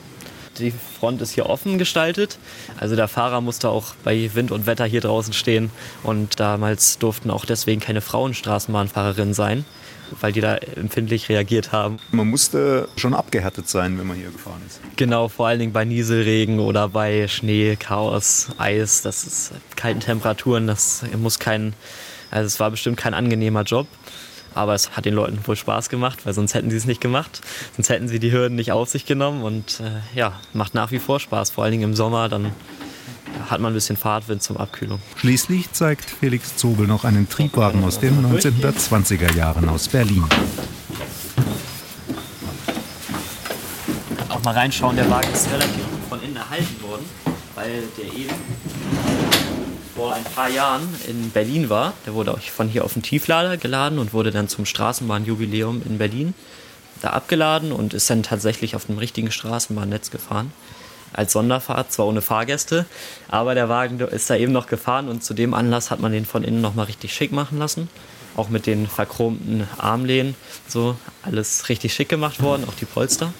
die 0.57 0.73
Front 0.99 1.21
ist 1.21 1.31
hier 1.31 1.47
offen 1.47 1.77
gestaltet. 1.77 2.39
Also 2.79 2.95
der 2.95 3.07
Fahrer 3.07 3.41
musste 3.41 3.69
auch 3.69 3.93
bei 4.03 4.31
Wind 4.33 4.51
und 4.51 4.65
Wetter 4.65 4.85
hier 4.85 5.01
draußen 5.01 5.33
stehen. 5.33 5.69
Und 6.01 6.39
damals 6.39 6.97
durften 6.97 7.29
auch 7.29 7.45
deswegen 7.45 7.79
keine 7.79 8.01
Frauen 8.01 8.33
Straßenbahnfahrerinnen 8.33 9.35
sein, 9.35 9.65
weil 10.19 10.31
die 10.31 10.41
da 10.41 10.55
empfindlich 10.55 11.29
reagiert 11.29 11.71
haben. 11.71 11.97
Man 12.11 12.27
musste 12.27 12.87
schon 12.97 13.13
abgehärtet 13.13 13.69
sein, 13.69 13.97
wenn 13.99 14.07
man 14.07 14.17
hier 14.17 14.31
gefahren 14.31 14.61
ist. 14.67 14.79
Genau, 14.97 15.27
vor 15.27 15.47
allen 15.47 15.59
Dingen 15.59 15.73
bei 15.73 15.85
Nieselregen 15.85 16.59
oder 16.59 16.89
bei 16.89 17.27
Schnee, 17.27 17.75
Chaos, 17.75 18.49
Eis. 18.57 19.01
Das 19.01 19.23
ist 19.23 19.51
kalten 19.75 19.99
Temperaturen. 19.99 20.67
Das 20.67 21.03
muss 21.17 21.39
kein, 21.39 21.73
also 22.29 22.47
es 22.47 22.59
war 22.59 22.71
bestimmt 22.71 22.97
kein 22.97 23.13
angenehmer 23.13 23.63
Job. 23.63 23.87
Aber 24.53 24.73
es 24.73 24.97
hat 24.97 25.05
den 25.05 25.13
Leuten 25.13 25.39
wohl 25.45 25.55
Spaß 25.55 25.87
gemacht, 25.87 26.25
weil 26.25 26.33
sonst 26.33 26.53
hätten 26.53 26.69
sie 26.69 26.75
es 26.75 26.85
nicht 26.85 26.99
gemacht. 26.99 27.39
Sonst 27.77 27.89
hätten 27.89 28.09
sie 28.09 28.19
die 28.19 28.33
Hürden 28.33 28.55
nicht 28.55 28.73
auf 28.73 28.89
sich 28.89 29.05
genommen. 29.05 29.43
Und 29.43 29.79
äh, 29.79 30.17
ja, 30.17 30.33
macht 30.53 30.73
nach 30.73 30.91
wie 30.91 30.99
vor 30.99 31.21
Spaß. 31.21 31.51
Vor 31.51 31.63
allen 31.63 31.71
Dingen 31.71 31.83
im 31.83 31.95
Sommer, 31.95 32.27
dann 32.27 32.51
hat 33.49 33.61
man 33.61 33.71
ein 33.71 33.75
bisschen 33.75 33.97
Fahrtwind 33.97 34.43
zum 34.43 34.57
Abkühlung. 34.57 34.99
Schließlich 35.15 35.71
zeigt 35.71 36.09
Felix 36.09 36.55
Zobel 36.55 36.87
noch 36.87 37.03
einen 37.03 37.29
Triebwagen 37.29 37.83
aus 37.83 37.99
den 37.99 38.25
1920er 38.25 39.35
Jahren 39.35 39.69
aus 39.69 39.87
Berlin. 39.87 40.23
Auch 44.29 44.43
mal 44.43 44.53
reinschauen, 44.53 44.95
der 44.95 45.09
Wagen 45.09 45.31
ist 45.33 45.49
relativ 45.51 45.89
gut 45.89 46.09
von 46.09 46.23
innen 46.23 46.35
erhalten 46.35 46.81
worden, 46.83 47.05
weil 47.55 47.83
der 47.97 48.05
eben 48.05 48.35
vor 49.95 50.13
ein 50.13 50.23
paar 50.23 50.49
Jahren 50.49 50.87
in 51.07 51.29
Berlin 51.31 51.69
war. 51.69 51.93
Der 52.05 52.13
wurde 52.13 52.33
auch 52.33 52.39
von 52.39 52.67
hier 52.67 52.85
auf 52.85 52.93
den 52.93 53.03
Tieflader 53.03 53.57
geladen 53.57 53.99
und 53.99 54.13
wurde 54.13 54.31
dann 54.31 54.47
zum 54.47 54.65
Straßenbahnjubiläum 54.65 55.81
in 55.85 55.97
Berlin 55.97 56.33
da 57.01 57.09
abgeladen 57.11 57.71
und 57.71 57.93
ist 57.93 58.09
dann 58.09 58.23
tatsächlich 58.23 58.75
auf 58.75 58.85
dem 58.85 58.97
richtigen 58.97 59.31
Straßenbahnnetz 59.31 60.11
gefahren. 60.11 60.51
Als 61.13 61.33
Sonderfahrt, 61.33 61.91
zwar 61.91 62.07
ohne 62.07 62.21
Fahrgäste, 62.21 62.85
aber 63.27 63.55
der 63.55 63.69
Wagen 63.69 63.99
ist 63.99 64.29
da 64.29 64.35
eben 64.35 64.51
noch 64.51 64.67
gefahren 64.67 65.09
und 65.09 65.23
zu 65.23 65.33
dem 65.33 65.53
Anlass 65.53 65.91
hat 65.91 65.99
man 65.99 66.11
den 66.11 66.25
von 66.25 66.43
innen 66.43 66.61
nochmal 66.61 66.85
richtig 66.85 67.13
schick 67.13 67.31
machen 67.31 67.57
lassen. 67.57 67.89
Auch 68.37 68.49
mit 68.49 68.65
den 68.65 68.87
verchromten 68.87 69.67
Armlehnen, 69.77 70.35
so 70.67 70.95
alles 71.23 71.67
richtig 71.67 71.93
schick 71.93 72.07
gemacht 72.07 72.41
worden, 72.41 72.63
auch 72.67 72.75
die 72.75 72.85
Polster. 72.85 73.33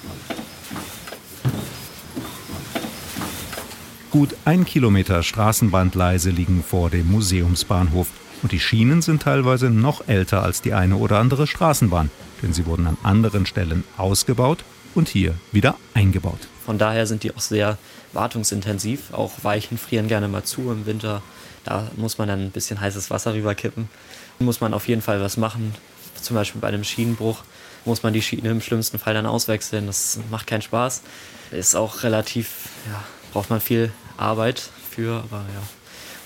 Gut 4.12 4.36
ein 4.44 4.66
Kilometer 4.66 5.24
Straßenbahngleise 5.24 6.32
liegen 6.32 6.66
vor 6.68 6.90
dem 6.90 7.10
Museumsbahnhof. 7.10 8.08
Und 8.44 8.52
die 8.52 8.60
Schienen 8.60 9.02
sind 9.02 9.22
teilweise 9.22 9.70
noch 9.70 10.08
älter 10.10 10.44
als 10.44 10.62
die 10.62 10.74
eine 10.74 10.98
oder 10.98 11.20
andere 11.20 11.48
Straßenbahn, 11.48 12.12
denn 12.42 12.52
sie 12.52 12.66
wurden 12.66 12.88
an 12.88 12.98
anderen 13.04 13.46
Stellen 13.46 13.86
ausgebaut 13.96 14.66
und 14.96 15.10
hier 15.10 15.36
wieder 15.52 15.76
eingebaut. 15.94 16.40
Von 16.66 16.78
daher 16.78 17.08
sind 17.08 17.24
die 17.24 17.36
auch 17.36 17.42
sehr 17.42 17.78
wartungsintensiv. 18.14 19.14
Auch 19.14 19.44
Weichen 19.44 19.78
frieren 19.78 20.08
gerne 20.08 20.28
mal 20.28 20.44
zu 20.44 20.72
im 20.72 20.86
Winter. 20.86 21.22
Da 21.64 21.90
muss 21.96 22.18
man 22.18 22.28
dann 22.28 22.40
ein 22.42 22.52
bisschen 22.52 22.80
heißes 22.80 23.10
Wasser 23.10 23.34
rüberkippen. 23.34 23.90
Muss 24.40 24.62
man 24.62 24.74
auf 24.74 24.88
jeden 24.88 25.02
Fall 25.02 25.22
was 25.22 25.38
machen. 25.38 25.76
Zum 26.22 26.36
Beispiel 26.36 26.62
bei 26.62 26.68
einem 26.68 26.84
Schienenbruch 26.84 27.44
muss 27.86 28.04
man 28.04 28.14
die 28.14 28.22
Schiene 28.22 28.50
im 28.50 28.62
schlimmsten 28.62 29.00
Fall 29.00 29.14
dann 29.14 29.26
auswechseln. 29.26 29.88
Das 29.88 30.20
macht 30.30 30.48
keinen 30.48 30.62
Spaß. 30.62 31.02
Ist 31.52 31.76
auch 31.76 32.04
relativ, 32.04 32.70
ja, 32.90 33.04
braucht 33.34 33.50
man 33.50 33.60
viel 33.60 33.92
Arbeit 34.18 34.70
für, 34.90 35.24
aber 35.24 35.38
ja, 35.38 35.62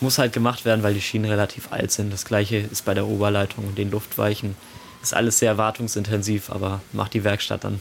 muss 0.01 0.17
halt 0.17 0.34
gemacht 0.34 0.65
werden, 0.65 0.84
weil 0.84 0.93
die 0.93 1.01
Schienen 1.01 1.25
relativ 1.25 1.71
alt 1.71 1.91
sind. 1.91 2.12
Das 2.12 2.25
gleiche 2.25 2.58
ist 2.58 2.86
bei 2.86 2.93
der 2.93 3.08
Oberleitung 3.08 3.65
und 3.65 3.78
den 3.78 3.91
Luftweichen. 3.91 4.56
Ist 5.05 5.13
alles 5.13 5.37
sehr 5.37 5.59
wartungsintensiv, 5.59 6.49
aber 6.49 6.81
macht 6.91 7.13
die 7.13 7.23
Werkstatt 7.23 7.63
dann. 7.63 7.79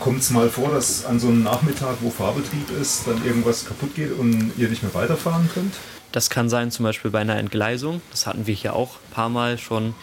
Kommt 0.00 0.20
es 0.20 0.30
mal 0.30 0.48
vor, 0.48 0.70
dass 0.70 1.04
an 1.04 1.20
so 1.20 1.28
einem 1.28 1.44
Nachmittag, 1.44 1.98
wo 2.00 2.10
Fahrbetrieb 2.10 2.76
ist, 2.80 3.06
dann 3.06 3.24
irgendwas 3.24 3.66
kaputt 3.66 3.94
geht 3.94 4.10
und 4.18 4.50
ihr 4.56 4.68
nicht 4.68 4.82
mehr 4.82 4.92
weiterfahren 4.92 5.48
könnt? 5.54 5.74
Das 6.10 6.28
kann 6.28 6.48
sein, 6.48 6.72
zum 6.72 6.82
Beispiel 6.82 7.12
bei 7.12 7.20
einer 7.20 7.36
Entgleisung. 7.36 8.02
Das 8.10 8.26
hatten 8.26 8.48
wir 8.48 8.54
hier 8.56 8.74
auch 8.74 8.96
ein 8.96 9.14
paar 9.14 9.28
Mal 9.28 9.58
schon. 9.58 9.94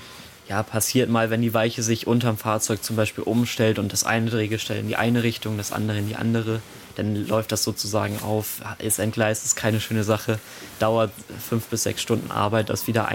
Ja, 0.47 0.63
passiert 0.63 1.09
mal, 1.09 1.29
wenn 1.29 1.41
die 1.41 1.53
Weiche 1.53 1.83
sich 1.83 2.07
unterm 2.07 2.37
Fahrzeug 2.37 2.81
zum 2.81 2.95
Beispiel 2.95 3.25
umstellt 3.25 3.77
und 3.77 3.91
das 3.91 4.05
eine 4.05 4.29
Drehgestell 4.29 4.79
in 4.79 4.87
die 4.87 4.95
eine 4.95 5.23
Richtung, 5.23 5.57
das 5.57 5.73
andere 5.73 5.97
in 5.97 6.07
die 6.07 6.15
andere 6.15 6.61
dann 6.95 7.27
läuft 7.27 7.51
das 7.51 7.63
sozusagen 7.63 8.19
auf, 8.23 8.61
ist 8.79 8.97
entgleist, 8.97 9.45
ist 9.45 9.55
keine 9.55 9.79
schöne 9.79 10.03
Sache, 10.03 10.39
dauert 10.79 11.11
fünf 11.47 11.67
bis 11.67 11.83
sechs 11.83 12.01
Stunden 12.01 12.31
Arbeit, 12.31 12.69
das 12.69 12.87
wieder 12.87 13.07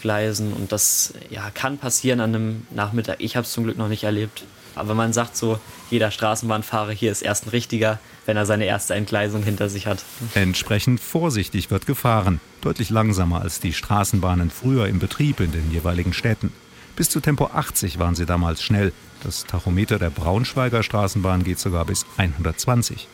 einzugleisen 0.00 0.52
und 0.52 0.72
das 0.72 1.14
ja, 1.30 1.50
kann 1.50 1.78
passieren 1.78 2.20
an 2.20 2.34
einem 2.34 2.66
Nachmittag. 2.70 3.16
Ich 3.20 3.36
habe 3.36 3.44
es 3.44 3.52
zum 3.52 3.64
Glück 3.64 3.78
noch 3.78 3.88
nicht 3.88 4.04
erlebt. 4.04 4.44
Aber 4.76 4.94
man 4.94 5.12
sagt 5.12 5.36
so, 5.36 5.58
jeder 5.90 6.10
Straßenbahnfahrer 6.10 6.92
hier 6.92 7.10
ist 7.10 7.22
erst 7.22 7.46
ein 7.46 7.50
richtiger, 7.50 7.98
wenn 8.24 8.36
er 8.36 8.46
seine 8.46 8.66
erste 8.66 8.94
Entgleisung 8.94 9.42
hinter 9.42 9.68
sich 9.68 9.86
hat. 9.86 10.04
Entsprechend 10.34 11.00
vorsichtig 11.00 11.70
wird 11.70 11.86
gefahren, 11.86 12.40
deutlich 12.60 12.88
langsamer 12.88 13.42
als 13.42 13.58
die 13.58 13.72
Straßenbahnen 13.72 14.50
früher 14.50 14.86
im 14.86 15.00
Betrieb 15.00 15.40
in 15.40 15.50
den 15.50 15.72
jeweiligen 15.72 16.12
Städten. 16.12 16.52
Bis 16.94 17.10
zu 17.10 17.20
Tempo 17.20 17.46
80 17.46 17.98
waren 17.98 18.14
sie 18.14 18.26
damals 18.26 18.62
schnell. 18.62 18.92
Das 19.24 19.44
Tachometer 19.44 19.98
der 19.98 20.10
Braunschweiger 20.10 20.82
Straßenbahn 20.82 21.42
geht 21.42 21.58
sogar 21.58 21.84
bis 21.84 22.06
120. 22.16 23.08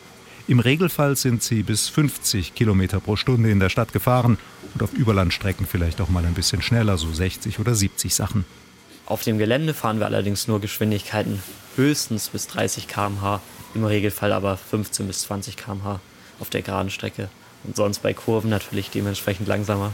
Im 0.49 0.61
Regelfall 0.61 1.17
sind 1.17 1.43
sie 1.43 1.61
bis 1.61 1.89
50 1.89 2.55
Kilometer 2.55 3.01
pro 3.01 3.17
Stunde 3.17 3.51
in 3.51 3.59
der 3.59 3.67
Stadt 3.67 3.91
gefahren 3.91 4.37
und 4.73 4.81
auf 4.81 4.93
Überlandstrecken 4.93 5.67
vielleicht 5.67 5.99
auch 5.99 6.07
mal 6.07 6.25
ein 6.25 6.35
bisschen 6.35 6.61
schneller, 6.61 6.97
so 6.97 7.11
60 7.11 7.59
oder 7.59 7.75
70 7.75 8.15
Sachen. 8.15 8.45
Auf 9.05 9.23
dem 9.23 9.39
Gelände 9.39 9.73
fahren 9.73 9.99
wir 9.99 10.05
allerdings 10.05 10.47
nur 10.47 10.61
Geschwindigkeiten 10.61 11.43
höchstens 11.75 12.29
bis 12.29 12.47
30 12.47 12.87
km/h, 12.87 13.41
im 13.75 13.83
Regelfall 13.83 14.31
aber 14.31 14.55
15 14.55 15.07
bis 15.07 15.23
20 15.23 15.57
km/h 15.57 15.99
auf 16.39 16.49
der 16.49 16.61
geraden 16.61 16.91
Strecke. 16.91 17.27
Und 17.65 17.75
sonst 17.75 17.99
bei 17.99 18.13
Kurven 18.13 18.49
natürlich 18.49 18.89
dementsprechend 18.89 19.49
langsamer, 19.49 19.91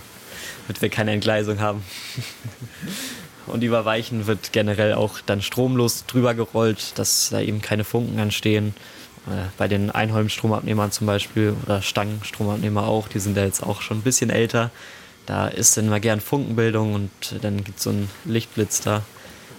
damit 0.68 0.84
wir 0.84 0.90
keine 0.90 1.14
Entgleisung 1.14 1.62
haben. 1.62 1.84
Und 3.48 3.64
über 3.64 3.86
Weichen 3.86 4.28
wird 4.28 4.54
generell 4.54 4.94
auch 4.94 5.20
dann 5.20 5.42
stromlos 5.42 6.06
drüber 6.06 6.34
gerollt, 6.34 6.98
dass 6.98 7.30
da 7.30 7.42
eben 7.42 7.62
keine 7.62 7.84
Funken 7.84 8.20
anstehen. 8.20 8.74
Äh, 9.28 9.50
bei 9.58 9.68
den 9.68 9.92
Einholmstromabnehmern 9.92 10.92
zum 10.92 11.08
Beispiel 11.08 11.56
oder 11.66 11.82
Stangenstromabnehmer 11.82 12.88
auch, 12.88 13.08
die 13.08 13.20
sind 13.20 13.38
ja 13.38 13.44
jetzt 13.44 13.64
auch 13.64 13.82
schon 13.82 14.00
ein 14.00 14.02
bisschen 14.04 14.30
älter. 14.30 14.72
Da 15.26 15.48
ist 15.48 15.78
dann 15.78 15.88
immer 15.88 16.00
gern 16.00 16.20
Funkenbildung 16.20 16.94
und 16.94 17.12
dann 17.42 17.64
gibt 17.64 17.78
es 17.78 17.84
so 17.84 17.92
einen 17.92 18.10
Lichtblitz 18.26 18.82
da. 18.82 19.04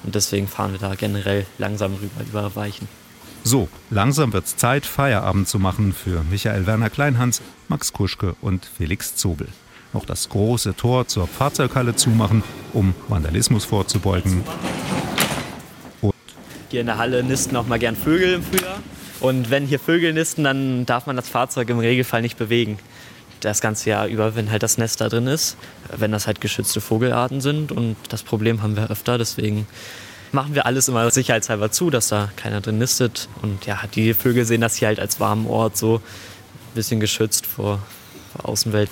Und 0.03 0.15
deswegen 0.15 0.47
fahren 0.49 0.73
wir 0.73 0.79
da 0.79 0.95
generell 0.95 1.47
langsam 1.57 1.95
rüber 1.95 2.21
über 2.29 2.57
Weichen. 2.57 2.87
So, 3.43 3.69
langsam 3.91 4.33
wird 4.33 4.45
es 4.45 4.57
Zeit, 4.57 4.85
Feierabend 4.85 5.49
zu 5.49 5.59
machen 5.59 5.93
für 5.93 6.23
Michael 6.25 6.67
Werner 6.67 6.91
Kleinhans, 6.91 7.43
Max 7.69 7.93
Kuschke 7.93 8.37
und 8.41 8.67
Felix 8.67 9.17
Zobel 9.17 9.49
noch 9.95 10.05
das 10.05 10.29
große 10.29 10.77
Tor 10.77 11.07
zur 11.07 11.27
Fahrzeughalle 11.27 11.95
zumachen, 11.95 12.43
um 12.73 12.95
Vandalismus 13.09 13.65
vorzubeugen. 13.65 14.43
Und 16.03 16.15
hier 16.69 16.81
in 16.81 16.87
der 16.87 16.99
Halle 16.99 17.23
nisten 17.23 17.57
auch 17.57 17.67
mal 17.67 17.79
gern 17.79 17.97
Vögel 17.97 18.35
im 18.35 18.43
Frühjahr. 18.43 18.64
Und 19.25 19.49
wenn 19.49 19.67
hier 19.67 19.79
Vögel 19.81 20.13
nisten, 20.13 20.45
dann 20.45 20.85
darf 20.85 21.07
man 21.07 21.17
das 21.17 21.31
Fahrzeug 21.31 21.71
im 21.71 21.79
Regelfall 21.79 22.21
nicht 22.21 22.37
bewegen. 22.37 22.79
Das 23.41 23.63
ganze 23.63 23.89
Jahr 23.89 24.07
über, 24.07 24.37
wenn 24.37 24.51
halt 24.51 24.63
das 24.63 24.77
Nest 24.77 25.01
da 25.01 25.09
drin 25.09 25.29
ist, 25.29 25.57
wenn 25.97 26.13
das 26.13 26.27
halt 26.27 26.43
geschützte 26.43 26.83
Vogelarten 26.83 27.41
sind. 27.41 27.73
Und 27.73 27.97
das 28.11 28.23
Problem 28.23 28.61
haben 28.61 28.77
wir 28.77 28.91
öfter, 28.91 29.17
deswegen 29.17 29.67
machen 30.33 30.55
wir 30.55 30.67
alles 30.67 30.89
immer 30.89 31.11
sicherheitshalber 31.11 31.73
zu, 31.73 31.89
dass 31.89 32.09
da 32.09 32.29
keiner 32.37 32.61
drin 32.61 32.77
nistet. 32.77 33.31
Und 33.41 33.65
ja, 33.65 33.81
die 33.95 34.13
Vögel 34.13 34.45
sehen 34.45 34.61
das 34.61 34.77
hier 34.77 34.89
halt 34.89 35.01
als 35.01 35.21
warmen 35.21 35.47
Ort, 35.47 35.79
so 35.79 35.97
ein 35.97 36.75
bisschen 36.75 37.01
geschützt 37.01 37.47
vor, 37.47 37.79
vor 38.37 38.51
Außenwelt. 38.51 38.91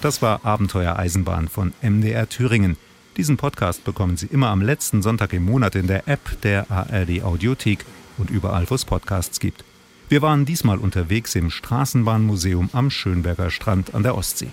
Das 0.00 0.22
war 0.22 0.46
Abenteuer 0.46 0.98
Eisenbahn 0.98 1.48
von 1.48 1.74
MDR 1.82 2.26
Thüringen. 2.26 2.78
Diesen 3.18 3.36
Podcast 3.36 3.84
bekommen 3.84 4.16
Sie 4.16 4.28
immer 4.28 4.48
am 4.48 4.62
letzten 4.62 5.02
Sonntag 5.02 5.34
im 5.34 5.44
Monat 5.44 5.74
in 5.74 5.88
der 5.88 6.08
App 6.08 6.40
der 6.40 6.70
ARD 6.70 7.22
Audiothek 7.22 7.84
und 8.16 8.30
überall, 8.30 8.64
wo 8.70 8.74
es 8.76 8.86
Podcasts 8.86 9.40
gibt. 9.40 9.62
Wir 10.08 10.20
waren 10.20 10.44
diesmal 10.44 10.78
unterwegs 10.78 11.34
im 11.34 11.50
Straßenbahnmuseum 11.50 12.70
am 12.72 12.90
Schönberger 12.90 13.50
Strand 13.50 13.94
an 13.94 14.02
der 14.02 14.16
Ostsee. 14.16 14.50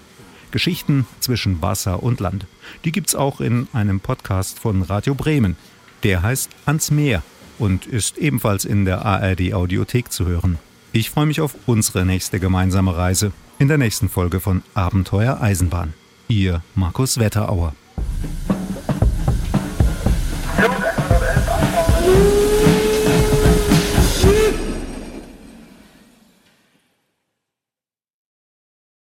Geschichten 0.51 1.05
zwischen 1.19 1.61
Wasser 1.61 2.03
und 2.03 2.19
Land. 2.19 2.45
Die 2.85 2.91
gibt's 2.91 3.15
auch 3.15 3.41
in 3.41 3.67
einem 3.73 3.99
Podcast 3.99 4.59
von 4.59 4.81
Radio 4.81 5.13
Bremen. 5.13 5.57
Der 6.03 6.23
heißt 6.23 6.51
Ans 6.65 6.91
Meer 6.91 7.21
und 7.59 7.85
ist 7.85 8.17
ebenfalls 8.17 8.65
in 8.65 8.85
der 8.85 9.05
ARD 9.05 9.53
Audiothek 9.53 10.11
zu 10.11 10.25
hören. 10.25 10.57
Ich 10.93 11.09
freue 11.09 11.25
mich 11.25 11.41
auf 11.41 11.55
unsere 11.67 12.05
nächste 12.05 12.39
gemeinsame 12.39 12.95
Reise 12.95 13.31
in 13.59 13.67
der 13.67 13.77
nächsten 13.77 14.09
Folge 14.09 14.39
von 14.39 14.63
Abenteuer 14.73 15.39
Eisenbahn. 15.41 15.93
Ihr 16.27 16.63
Markus 16.75 17.17
Wetterauer. 17.17 17.73